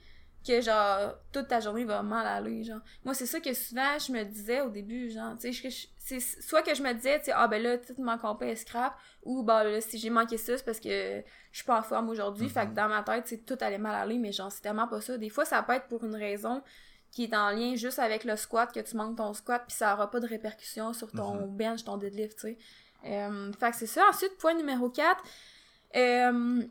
que 0.46 0.62
genre 0.62 1.14
toute 1.32 1.48
ta 1.48 1.60
journée 1.60 1.86
va 1.86 2.02
mal 2.02 2.26
aller 2.26 2.64
genre. 2.64 2.80
Moi 3.04 3.14
c'est 3.14 3.26
ça 3.26 3.40
que 3.40 3.54
souvent 3.54 3.98
je 4.00 4.12
me 4.12 4.24
disais 4.24 4.62
au 4.62 4.70
début 4.70 5.10
genre 5.10 5.38
tu 5.40 5.54
sais 5.54 5.70
c'est 5.98 6.20
soit 6.20 6.64
que 6.64 6.74
je 6.74 6.82
me 6.82 6.94
disais 6.94 7.20
tu 7.20 7.26
sais 7.26 7.32
ah 7.34 7.48
ben 7.48 7.62
là 7.62 7.78
tout 7.78 7.94
mon 8.00 8.18
compé 8.18 8.48
est 8.48 8.56
scrap 8.56 8.96
ou 9.24 9.44
bah 9.44 9.64
là 9.64 9.82
si 9.82 9.98
j'ai 9.98 10.10
manqué 10.10 10.38
ça 10.38 10.58
c'est 10.58 10.66
parce 10.66 10.80
que 10.80 11.22
je 11.52 11.58
suis 11.58 11.66
pas 11.66 11.80
en 11.80 11.84
forme 11.84 12.10
aujourd'hui 12.10 12.50
fait 12.50 12.68
que 12.68 12.74
dans 12.74 12.90
ma 12.90 13.04
tête 13.04 13.28
c'est 13.28 13.46
tout 13.46 13.58
allait 13.62 13.78
mal 13.78 13.96
aller 13.96 14.18
mais 14.18 14.32
genre 14.32 14.52
c'est 14.52 14.62
tellement 14.62 14.88
pas 14.88 15.02
ça. 15.02 15.18
Des 15.18 15.30
fois 15.30 15.46
ça 15.46 15.62
peut 15.64 15.74
être 15.74 15.88
pour 15.88 16.04
une 16.04 16.16
raison 16.16 16.62
qui 17.12 17.26
est 17.26 17.36
en 17.36 17.50
lien 17.52 17.76
juste 17.76 18.00
avec 18.00 18.24
le 18.24 18.36
squat 18.36 18.74
que 18.74 18.80
tu 18.80 18.96
manques 18.96 19.18
ton 19.18 19.34
squat 19.34 19.64
puis 19.68 19.76
ça 19.76 19.94
aura 19.94 20.10
pas 20.10 20.20
de 20.20 20.28
répercussions 20.28 20.94
sur 20.94 21.12
ton 21.12 21.46
bench 21.48 21.84
ton 21.84 21.98
deadlift 21.98 22.36
tu 22.40 22.42
sais. 22.42 22.58
Euh, 23.04 23.52
fait 23.54 23.72
que 23.72 23.78
c'est 23.78 23.88
ça. 23.88 24.04
Ensuite 24.10 24.38
point 24.38 24.54
numéro 24.54 24.90
4 24.90 25.24
euh, 25.96 26.64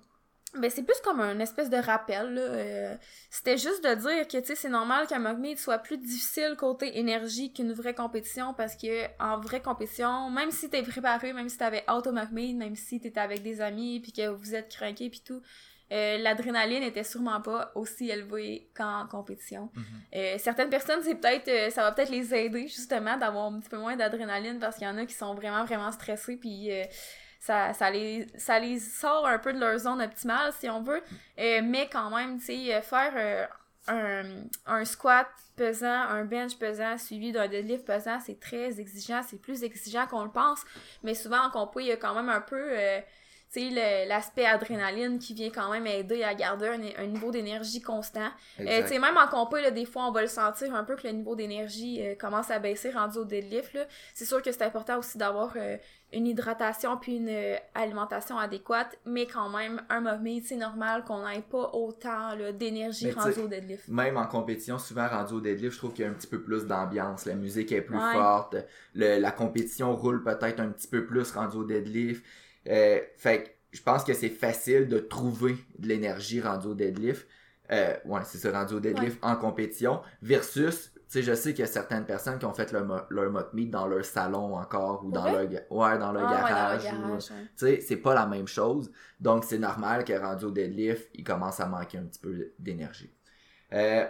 ben 0.59 0.69
c'est 0.71 0.83
plus 0.83 0.99
comme 1.05 1.21
un 1.21 1.39
espèce 1.39 1.71
de 1.71 1.77
rappel 1.77 2.35
là. 2.35 2.41
Euh, 2.41 2.97
c'était 3.31 3.57
juste 3.57 3.85
de 3.85 3.95
dire 3.95 4.27
que 4.27 4.39
tu 4.39 4.47
sais 4.47 4.55
c'est 4.57 4.69
normal 4.69 5.07
qu'un 5.07 5.21
mock 5.21 5.39
meet 5.39 5.59
soit 5.59 5.79
plus 5.79 5.99
difficile 5.99 6.57
côté 6.59 6.99
énergie 6.99 7.53
qu'une 7.53 7.73
vraie 7.73 7.95
compétition 7.95 8.53
parce 8.55 8.75
que 8.75 9.07
en 9.23 9.39
vraie 9.39 9.63
compétition 9.63 10.29
même 10.31 10.51
si 10.51 10.69
t'es 10.69 10.83
préparé 10.83 11.33
même 11.33 11.49
si 11.49 11.57
t'avais 11.57 11.85
hâte 11.87 12.07
au 12.09 12.13
meet 12.13 12.57
même 12.57 12.75
si 12.75 13.01
t'étais 13.01 13.21
avec 13.21 13.43
des 13.43 13.61
amis 13.61 14.01
puis 14.01 14.13
que 14.13 14.27
vous 14.29 14.55
êtes 14.55 14.69
craqués 14.69 15.09
puis 15.09 15.23
tout 15.25 15.41
euh, 15.93 16.19
l'adrénaline 16.19 16.85
était 16.85 17.03
sûrement 17.03 17.41
pas 17.41 17.73
aussi 17.75 18.11
élevée 18.11 18.71
qu'en 18.77 19.09
compétition 19.09 19.71
euh, 20.15 20.37
certaines 20.39 20.71
personnes, 20.71 21.01
c'est 21.03 21.17
peut-être, 21.17 21.49
euh, 21.49 21.71
ça 21.71 21.83
va 21.83 21.91
peut-être 21.91 22.11
les 22.11 22.33
aider 22.33 22.69
justement 22.69 23.17
d'avoir 23.17 23.47
un 23.47 23.59
petit 23.59 23.69
peu 23.69 23.79
moins 23.79 23.97
d'adrénaline 23.97 24.61
parce 24.61 24.77
qu'il 24.77 24.87
y 24.87 24.91
en 24.91 24.97
a 24.99 25.07
qui 25.07 25.15
sont 25.15 25.35
vraiment 25.35 25.65
vraiment 25.65 25.91
stressés 25.91 26.37
puis 26.37 26.71
euh, 26.71 26.85
ça, 27.41 27.73
ça 27.73 27.91
les 27.91 28.27
ça 28.37 28.59
les 28.61 28.79
sort 28.79 29.27
un 29.27 29.39
peu 29.39 29.53
de 29.53 29.59
leur 29.59 29.77
zone 29.79 30.01
optimale 30.03 30.53
si 30.59 30.69
on 30.71 30.83
veut, 30.83 31.03
Euh, 31.39 31.61
mais 31.65 31.89
quand 31.91 32.11
même, 32.17 32.39
tu 32.39 32.45
sais, 32.47 32.75
euh, 32.75 32.83
faire 32.83 33.13
euh, 33.17 33.47
un, 33.89 34.45
un 34.67 34.85
squat 34.85 35.27
pesant, 35.57 35.87
un 35.89 36.25
bench 36.25 36.57
pesant 36.59 36.97
suivi 36.99 37.33
d'un 37.33 37.49
deadlift 37.49 37.85
pesant, 37.85 38.19
c'est 38.21 38.39
très 38.39 38.79
exigeant, 38.79 39.23
c'est 39.29 39.41
plus 39.41 39.63
exigeant 39.65 40.07
qu'on 40.07 40.25
le 40.25 40.31
pense, 40.31 40.61
mais 41.03 41.15
souvent 41.15 41.41
en 41.47 41.51
compo, 41.51 41.81
il 41.81 41.87
y 41.87 41.93
a 41.93 41.97
quand 41.97 42.15
même 42.15 42.29
un 42.29 42.41
peu 42.43 42.57
euh, 42.61 43.01
tu 43.53 43.59
sais, 43.61 43.71
le- 43.71 44.09
l'aspect 44.09 44.47
adrénaline 44.47 45.19
qui 45.19 45.35
vient 45.35 45.51
quand 45.51 45.71
même 45.73 45.85
aider 45.87 46.23
à 46.23 46.35
garder 46.35 46.69
un, 46.69 47.03
un 47.03 47.07
niveau 47.07 47.33
d'énergie 47.33 47.81
constant. 47.83 48.31
Euh, 48.69 48.83
sais, 48.87 48.99
même 49.01 49.17
en 49.17 49.27
compo, 49.27 49.57
là, 49.57 49.73
des 49.73 49.87
fois, 49.87 50.07
on 50.07 50.13
va 50.13 50.21
le 50.23 50.29
sentir 50.29 50.73
un 50.75 50.85
peu 50.85 50.95
que 50.95 51.03
le 51.09 51.15
niveau 51.15 51.35
d'énergie 51.35 52.01
euh, 52.01 52.15
commence 52.15 52.49
à 52.53 52.61
baisser 52.61 52.91
rendu 52.93 53.19
au 53.19 53.25
deadlift. 53.25 53.77
C'est 54.15 54.25
sûr 54.25 54.41
que 54.41 54.53
c'est 54.53 54.63
important 54.63 54.99
aussi 54.99 55.19
d'avoir 55.19 55.53
euh, 55.57 55.77
une 56.13 56.27
hydratation 56.27 56.97
puis 56.97 57.17
une 57.17 57.29
euh, 57.29 57.57
alimentation 57.75 58.37
adéquate, 58.39 58.99
mais 59.05 59.27
quand 59.27 59.49
même, 59.49 59.83
un 59.89 60.01
moment, 60.01 60.41
c'est 60.45 60.57
normal 60.57 61.05
qu'on 61.05 61.29
n'ait 61.29 61.43
pas 61.43 61.71
autant 61.73 62.31
d'énergie 62.59 63.07
Mais 63.07 63.13
tu 63.13 63.19
rendu 63.19 63.33
sais, 63.35 63.43
au 63.43 63.49
deadlift. 63.49 63.89
Même 63.89 64.17
en 64.17 64.27
compétition, 64.27 64.79
souvent 64.79 65.09
rendu 65.09 65.35
au 65.35 65.41
deadlift, 65.41 65.73
je 65.75 65.79
trouve 65.79 65.93
qu'il 65.93 66.05
y 66.05 66.09
a 66.09 66.11
un 66.11 66.15
petit 66.15 66.27
peu 66.27 66.43
plus 66.43 66.67
d'ambiance. 66.67 67.27
La 67.27 67.35
musique 67.35 67.71
est 67.73 67.83
plus 67.83 67.97
Ouais. 67.97 68.13
forte. 68.13 68.57
Le- 68.95 69.19
la 69.21 69.31
compétition 69.31 69.95
roule 69.95 70.23
peut-être 70.25 70.61
un 70.61 70.69
petit 70.71 70.89
peu 70.89 71.07
plus 71.07 71.31
rendu 71.33 71.57
au 71.59 71.65
deadlift. 71.65 72.25
Euh, 72.69 73.01
fait 73.17 73.43
que 73.45 73.49
je 73.73 73.83
pense 73.83 74.03
que 74.05 74.13
c'est 74.13 74.29
facile 74.31 74.89
de 74.89 74.99
trouver 74.99 75.57
de 75.79 75.87
l'énergie 75.89 76.41
rendu 76.41 76.67
au 76.69 76.75
deadlift. 76.75 77.27
Euh, 77.71 77.95
ouais, 78.05 78.23
c'est 78.25 78.39
ça, 78.39 78.51
rendu 78.51 78.75
au 78.75 78.81
deadlift 78.81 79.19
en 79.23 79.37
compétition. 79.37 80.01
Versus 80.23 80.93
sais, 81.13 81.23
je 81.23 81.35
sais 81.35 81.51
qu'il 81.53 81.61
y 81.61 81.69
a 81.69 81.71
certaines 81.71 82.05
personnes 82.05 82.39
qui 82.39 82.45
ont 82.47 82.53
fait 82.55 82.71
leur, 82.73 82.85
mo- 82.85 83.01
leur 83.11 83.31
mock 83.31 83.53
meet 83.53 83.71
dans 83.71 83.87
leur 83.87 84.05
salon 84.05 84.57
encore 84.57 85.05
ou 85.05 85.11
dans 85.11 85.25
leur, 85.33 85.47
ga- 85.47 85.63
ouais, 85.71 85.99
dans 85.99 86.13
leur 86.13 86.29
Ah, 86.29 86.33
ouais, 86.33 86.41
dans 86.41 86.47
le 86.47 86.53
garage. 86.53 86.83
tu 87.57 87.67
sais, 87.67 87.81
c'est 87.81 87.97
pas 87.97 88.15
la 88.15 88.27
même 88.27 88.47
chose. 88.47 88.91
Donc, 89.19 89.45
c'est 89.45 89.59
normal 89.59 90.05
que 90.05 90.13
rendu 90.13 90.45
au 90.47 90.51
deadlift, 90.51 91.09
il 91.15 91.25
commence 91.25 91.61
à 91.61 91.67
manquer 91.67 91.99
un 91.99 92.05
petit 92.05 92.21
peu 92.21 92.53
d'énergie. 92.59 93.13
Euh, 93.73 94.07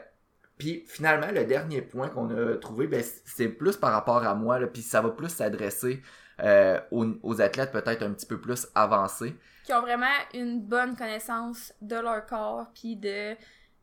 puis 0.58 0.84
finalement, 0.86 1.30
le 1.32 1.44
dernier 1.44 1.80
point 1.82 2.08
qu'on 2.08 2.28
a 2.30 2.56
trouvé, 2.56 2.86
ben, 2.86 3.02
c'est 3.24 3.48
plus 3.48 3.76
par 3.76 3.92
rapport 3.92 4.22
à 4.24 4.34
moi, 4.34 4.58
là, 4.58 4.66
puis 4.66 4.82
ça 4.82 5.00
va 5.00 5.10
plus 5.10 5.30
s'adresser 5.30 6.02
euh, 6.42 6.78
aux, 6.90 7.06
aux 7.22 7.40
athlètes 7.40 7.70
peut-être 7.72 8.02
un 8.02 8.12
petit 8.12 8.26
peu 8.26 8.38
plus 8.40 8.66
avancés. 8.74 9.34
Qui 9.64 9.72
ont 9.72 9.80
vraiment 9.82 10.06
une 10.34 10.60
bonne 10.66 10.96
connaissance 10.96 11.72
de 11.80 11.96
leur 11.96 12.26
corps, 12.26 12.66
puis 12.74 12.96
de 12.96 13.34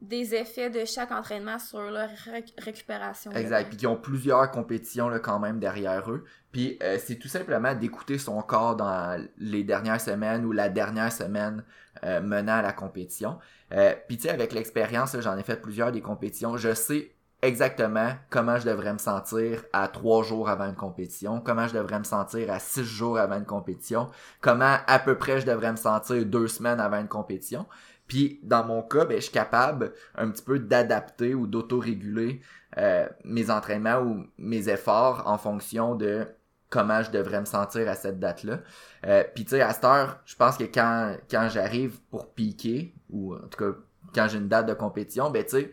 des 0.02 0.36
effets 0.36 0.70
de 0.70 0.86
chaque 0.86 1.12
entraînement 1.12 1.58
sur 1.58 1.82
leur 1.82 2.10
réc- 2.10 2.54
récupération. 2.60 3.32
Exact. 3.32 3.70
Puis 3.70 3.78
qui 3.78 3.88
ont 3.88 3.96
plusieurs 3.96 4.52
compétitions 4.52 5.10
là, 5.10 5.20
quand 5.20 5.40
même 5.40 5.60
derrière 5.60 6.12
eux. 6.12 6.24
Puis 6.52 6.78
euh, 6.84 6.98
c'est 7.04 7.16
tout 7.16 7.28
simplement 7.28 7.74
d'écouter 7.74 8.18
son 8.18 8.42
corps 8.42 8.76
dans 8.76 9.20
les 9.38 9.64
dernières 9.64 10.02
semaines 10.02 10.46
ou 10.46 10.52
la 10.52 10.70
dernière 10.70 11.12
semaine 11.12 11.64
euh, 12.04 12.22
menant 12.22 12.58
à 12.58 12.62
la 12.62 12.74
compétition. 12.74 13.40
Euh, 13.74 13.94
Puis 14.08 14.18
tu 14.18 14.24
sais, 14.24 14.30
avec 14.30 14.54
l'expérience, 14.54 15.20
j'en 15.20 15.38
ai 15.38 15.44
fait 15.44 15.60
plusieurs 15.60 15.92
des 15.92 16.02
compétitions. 16.02 16.58
Je 16.58 16.74
sais 16.74 17.12
exactement 17.44 18.14
comment 18.32 18.58
je 18.58 18.66
devrais 18.66 18.94
me 18.94 18.98
sentir 18.98 19.64
à 19.72 19.88
trois 19.88 20.24
jours 20.24 20.50
avant 20.50 20.66
une 20.66 20.76
compétition, 20.76 21.40
comment 21.40 21.68
je 21.68 21.74
devrais 21.76 22.00
me 22.00 22.04
sentir 22.04 22.52
à 22.52 22.60
six 22.60 22.84
jours 22.84 23.20
avant 23.20 23.38
une 23.38 23.46
compétition, 23.46 24.10
comment 24.42 24.78
à 24.88 25.00
peu 25.00 25.18
près 25.18 25.40
je 25.40 25.46
devrais 25.46 25.72
me 25.72 25.78
sentir 25.78 26.26
deux 26.26 26.48
semaines 26.48 26.80
avant 26.80 27.00
une 27.00 27.08
compétition. 27.08 27.68
Puis 28.08 28.40
dans 28.44 28.64
mon 28.64 28.82
cas, 28.82 29.06
ben, 29.06 29.18
je 29.18 29.24
suis 29.24 29.32
capable 29.32 29.94
un 30.16 30.30
petit 30.30 30.44
peu 30.44 30.60
d'adapter 30.60 31.34
ou 31.36 31.48
d'autoréguler 31.48 32.42
euh, 32.78 33.08
mes 33.24 33.50
entraînements 33.50 34.00
ou 34.00 34.26
mes 34.38 34.70
efforts 34.70 35.24
en 35.26 35.38
fonction 35.38 35.96
de 35.96 36.26
comment 36.70 37.02
je 37.02 37.12
devrais 37.12 37.40
me 37.40 37.46
sentir 37.46 37.88
à 37.90 37.96
cette 37.96 38.20
date-là. 38.20 38.60
Euh, 39.06 39.24
Puis 39.34 39.46
tu 39.46 39.52
sais, 39.52 39.62
à 39.62 39.74
cette 39.74 39.86
heure, 39.86 40.20
je 40.26 40.36
pense 40.36 40.58
que 40.58 40.66
quand, 40.66 41.16
quand 41.30 41.48
j'arrive 41.50 42.00
pour 42.10 42.34
piquer, 42.34 42.94
ou 43.10 43.36
en 43.36 43.48
tout 43.48 43.58
cas 43.58 43.78
quand 44.14 44.28
j'ai 44.28 44.38
une 44.38 44.48
date 44.48 44.68
de 44.68 44.74
compétition, 44.74 45.30
ben 45.30 45.44
tu 45.44 45.50
sais, 45.52 45.72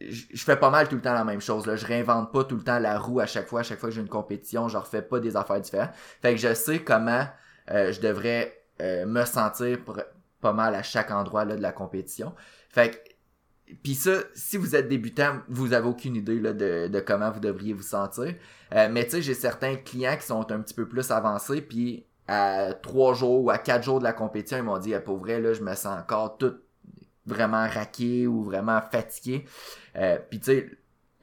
je 0.00 0.44
fais 0.44 0.56
pas 0.56 0.70
mal 0.70 0.88
tout 0.88 0.96
le 0.96 1.02
temps 1.02 1.12
la 1.12 1.24
même 1.24 1.40
chose. 1.40 1.66
Là. 1.66 1.76
Je 1.76 1.84
réinvente 1.84 2.32
pas 2.32 2.44
tout 2.44 2.56
le 2.56 2.62
temps 2.62 2.78
la 2.78 2.98
roue 2.98 3.20
à 3.20 3.26
chaque 3.26 3.46
fois. 3.48 3.60
À 3.60 3.62
chaque 3.62 3.78
fois 3.78 3.90
que 3.90 3.94
j'ai 3.94 4.00
une 4.00 4.08
compétition, 4.08 4.68
je 4.68 4.78
refais 4.78 5.02
pas 5.02 5.20
des 5.20 5.36
affaires 5.36 5.60
différentes. 5.60 5.90
Fait 6.22 6.32
que 6.34 6.40
je 6.40 6.54
sais 6.54 6.78
comment 6.82 7.26
euh, 7.70 7.92
je 7.92 8.00
devrais 8.00 8.62
euh, 8.80 9.04
me 9.04 9.24
sentir 9.24 9.78
pour- 9.84 10.00
pas 10.40 10.52
mal 10.52 10.74
à 10.74 10.82
chaque 10.82 11.10
endroit 11.10 11.44
là, 11.44 11.56
de 11.56 11.62
la 11.62 11.72
compétition. 11.72 12.34
Fait 12.68 12.90
que 12.90 13.10
puis 13.82 13.94
ça, 13.94 14.22
si 14.34 14.56
vous 14.56 14.74
êtes 14.74 14.88
débutant, 14.88 15.40
vous 15.48 15.72
avez 15.72 15.86
aucune 15.86 16.16
idée 16.16 16.40
là, 16.40 16.52
de, 16.52 16.88
de 16.88 17.00
comment 17.00 17.30
vous 17.30 17.40
devriez 17.40 17.72
vous 17.72 17.82
sentir. 17.82 18.34
Euh, 18.74 18.88
mais 18.90 19.04
tu 19.04 19.12
sais, 19.12 19.22
j'ai 19.22 19.34
certains 19.34 19.76
clients 19.76 20.16
qui 20.16 20.26
sont 20.26 20.50
un 20.50 20.60
petit 20.60 20.74
peu 20.74 20.88
plus 20.88 21.10
avancés, 21.10 21.60
puis 21.60 22.04
à 22.26 22.74
trois 22.74 23.14
jours 23.14 23.44
ou 23.44 23.50
à 23.50 23.58
quatre 23.58 23.84
jours 23.84 23.98
de 23.98 24.04
la 24.04 24.12
compétition, 24.12 24.58
ils 24.58 24.64
m'ont 24.64 24.78
dit, 24.78 24.94
ah, 24.94 25.00
pour 25.00 25.18
vrai, 25.18 25.40
là, 25.40 25.52
je 25.52 25.62
me 25.62 25.74
sens 25.74 25.98
encore 25.98 26.38
tout 26.38 26.54
vraiment 27.26 27.68
raqué 27.68 28.26
ou 28.26 28.42
vraiment 28.42 28.80
fatigué. 28.80 29.44
Euh, 29.96 30.18
puis 30.28 30.40
tu 30.40 30.46
sais, 30.46 30.70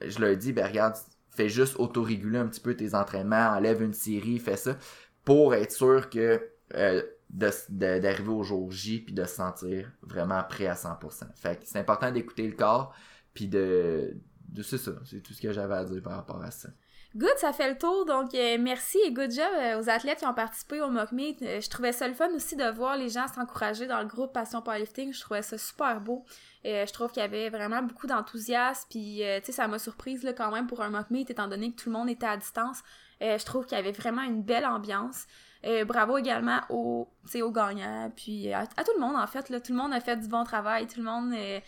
je 0.06 0.18
leur 0.20 0.36
dis, 0.36 0.52
ben 0.52 0.66
regarde, 0.66 0.94
fais 1.30 1.48
juste 1.48 1.76
autoréguler 1.78 2.38
un 2.38 2.46
petit 2.46 2.60
peu 2.60 2.74
tes 2.74 2.94
entraînements, 2.94 3.50
enlève 3.56 3.82
une 3.82 3.92
série, 3.92 4.38
fais 4.38 4.56
ça, 4.56 4.76
pour 5.24 5.54
être 5.54 5.72
sûr 5.72 6.08
que 6.08 6.40
euh, 6.74 7.02
de- 7.30 7.50
de- 7.68 7.98
d'arriver 7.98 8.30
au 8.30 8.42
jour 8.42 8.70
J 8.70 9.00
puis 9.00 9.14
de 9.14 9.24
se 9.24 9.34
sentir 9.36 9.90
vraiment 10.02 10.42
prêt 10.44 10.66
à 10.66 10.74
100%. 10.74 11.26
Fait 11.34 11.56
que 11.60 11.62
c'est 11.66 11.78
important 11.78 12.10
d'écouter 12.10 12.46
le 12.46 12.54
corps 12.56 12.94
puis 13.34 13.46
de, 13.48 14.16
de 14.48 14.62
c'est 14.62 14.78
ça, 14.78 14.92
c'est 15.04 15.20
tout 15.22 15.32
ce 15.34 15.40
que 15.42 15.52
j'avais 15.52 15.74
à 15.74 15.84
dire 15.84 16.02
par 16.02 16.14
rapport 16.14 16.42
à 16.42 16.50
ça. 16.50 16.68
Good, 17.16 17.36
ça 17.38 17.54
fait 17.54 17.70
le 17.70 17.78
tour. 17.78 18.04
Donc, 18.04 18.34
euh, 18.34 18.58
merci 18.60 18.98
et 19.06 19.12
good 19.12 19.30
job 19.30 19.46
euh, 19.56 19.80
aux 19.80 19.88
athlètes 19.88 20.18
qui 20.18 20.26
ont 20.26 20.34
participé 20.34 20.82
au 20.82 20.90
mock 20.90 21.10
meet. 21.10 21.40
Euh, 21.40 21.58
je 21.58 21.68
trouvais 21.70 21.92
ça 21.92 22.06
le 22.06 22.12
fun 22.12 22.28
aussi 22.34 22.54
de 22.54 22.68
voir 22.70 22.98
les 22.98 23.08
gens 23.08 23.26
s'encourager 23.28 23.86
dans 23.86 24.00
le 24.00 24.06
groupe 24.06 24.34
Passion 24.34 24.60
Powerlifting. 24.60 25.14
Je 25.14 25.20
trouvais 25.22 25.40
ça 25.40 25.56
super 25.56 26.02
beau. 26.02 26.24
Je 26.64 26.92
trouve 26.92 27.10
qu'il 27.10 27.22
y 27.22 27.24
avait 27.24 27.48
vraiment 27.48 27.82
beaucoup 27.82 28.06
d'enthousiasme. 28.06 28.86
Puis, 28.90 29.22
tu 29.40 29.46
sais, 29.46 29.52
ça 29.52 29.66
m'a 29.68 29.78
surprise 29.78 30.22
là, 30.22 30.34
quand 30.34 30.52
même 30.52 30.66
pour 30.66 30.82
un 30.82 30.90
mock 30.90 31.10
meet, 31.10 31.30
étant 31.30 31.48
donné 31.48 31.72
que 31.72 31.80
tout 31.80 31.88
le 31.88 31.96
monde 31.96 32.10
était 32.10 32.26
à 32.26 32.36
distance. 32.36 32.82
Je 33.22 33.42
trouve 33.44 33.64
qu'il 33.64 33.76
y 33.78 33.80
avait 33.80 33.92
vraiment 33.92 34.22
une 34.22 34.42
belle 34.42 34.66
ambiance. 34.66 35.26
Euh, 35.64 35.84
bravo 35.84 36.18
également 36.18 36.60
aux, 36.70 37.08
aux 37.42 37.50
gagnants, 37.50 38.12
puis 38.14 38.52
à, 38.52 38.60
à, 38.60 38.84
tout 38.84 38.92
le 38.94 39.00
monde 39.00 39.16
en 39.16 39.26
fait. 39.26 39.48
Là, 39.48 39.60
tout 39.60 39.72
le 39.72 39.78
monde 39.78 39.92
a 39.92 40.00
fait 40.00 40.16
du 40.16 40.28
bon 40.28 40.44
travail, 40.44 40.86
tout 40.86 41.00
le 41.00 41.06
monde. 41.06 41.32
Euh, 41.34 41.60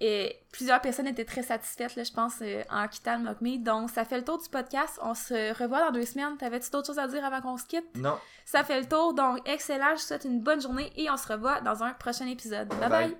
et 0.00 0.40
plusieurs 0.50 0.80
personnes 0.80 1.06
étaient 1.06 1.24
très 1.24 1.42
satisfaites, 1.44 1.94
là, 1.94 2.02
je 2.02 2.12
pense, 2.12 2.34
euh, 2.42 2.62
en 2.68 2.88
quittant 2.88 3.16
le 3.16 3.24
Mock 3.24 3.38
Donc, 3.62 3.90
ça 3.90 4.04
fait 4.04 4.18
le 4.18 4.24
tour 4.24 4.42
du 4.42 4.48
podcast. 4.48 4.98
On 5.02 5.14
se 5.14 5.56
revoit 5.56 5.80
dans 5.80 5.92
deux 5.92 6.04
semaines. 6.04 6.36
T'avais-tu 6.36 6.70
d'autres 6.70 6.88
choses 6.88 6.98
à 6.98 7.06
dire 7.06 7.24
avant 7.24 7.40
qu'on 7.40 7.56
se 7.56 7.64
quitte? 7.64 7.86
Non. 7.94 8.18
Ça 8.44 8.64
fait 8.64 8.80
le 8.80 8.88
tour. 8.88 9.14
Donc, 9.14 9.48
excellent. 9.48 9.94
Je 9.94 10.02
te 10.02 10.06
souhaite 10.06 10.24
une 10.24 10.40
bonne 10.40 10.60
journée 10.60 10.92
et 10.96 11.08
on 11.10 11.16
se 11.16 11.32
revoit 11.32 11.60
dans 11.60 11.84
un 11.84 11.92
prochain 11.92 12.26
épisode. 12.26 12.68
Bye 12.80 12.88
bye. 12.90 13.16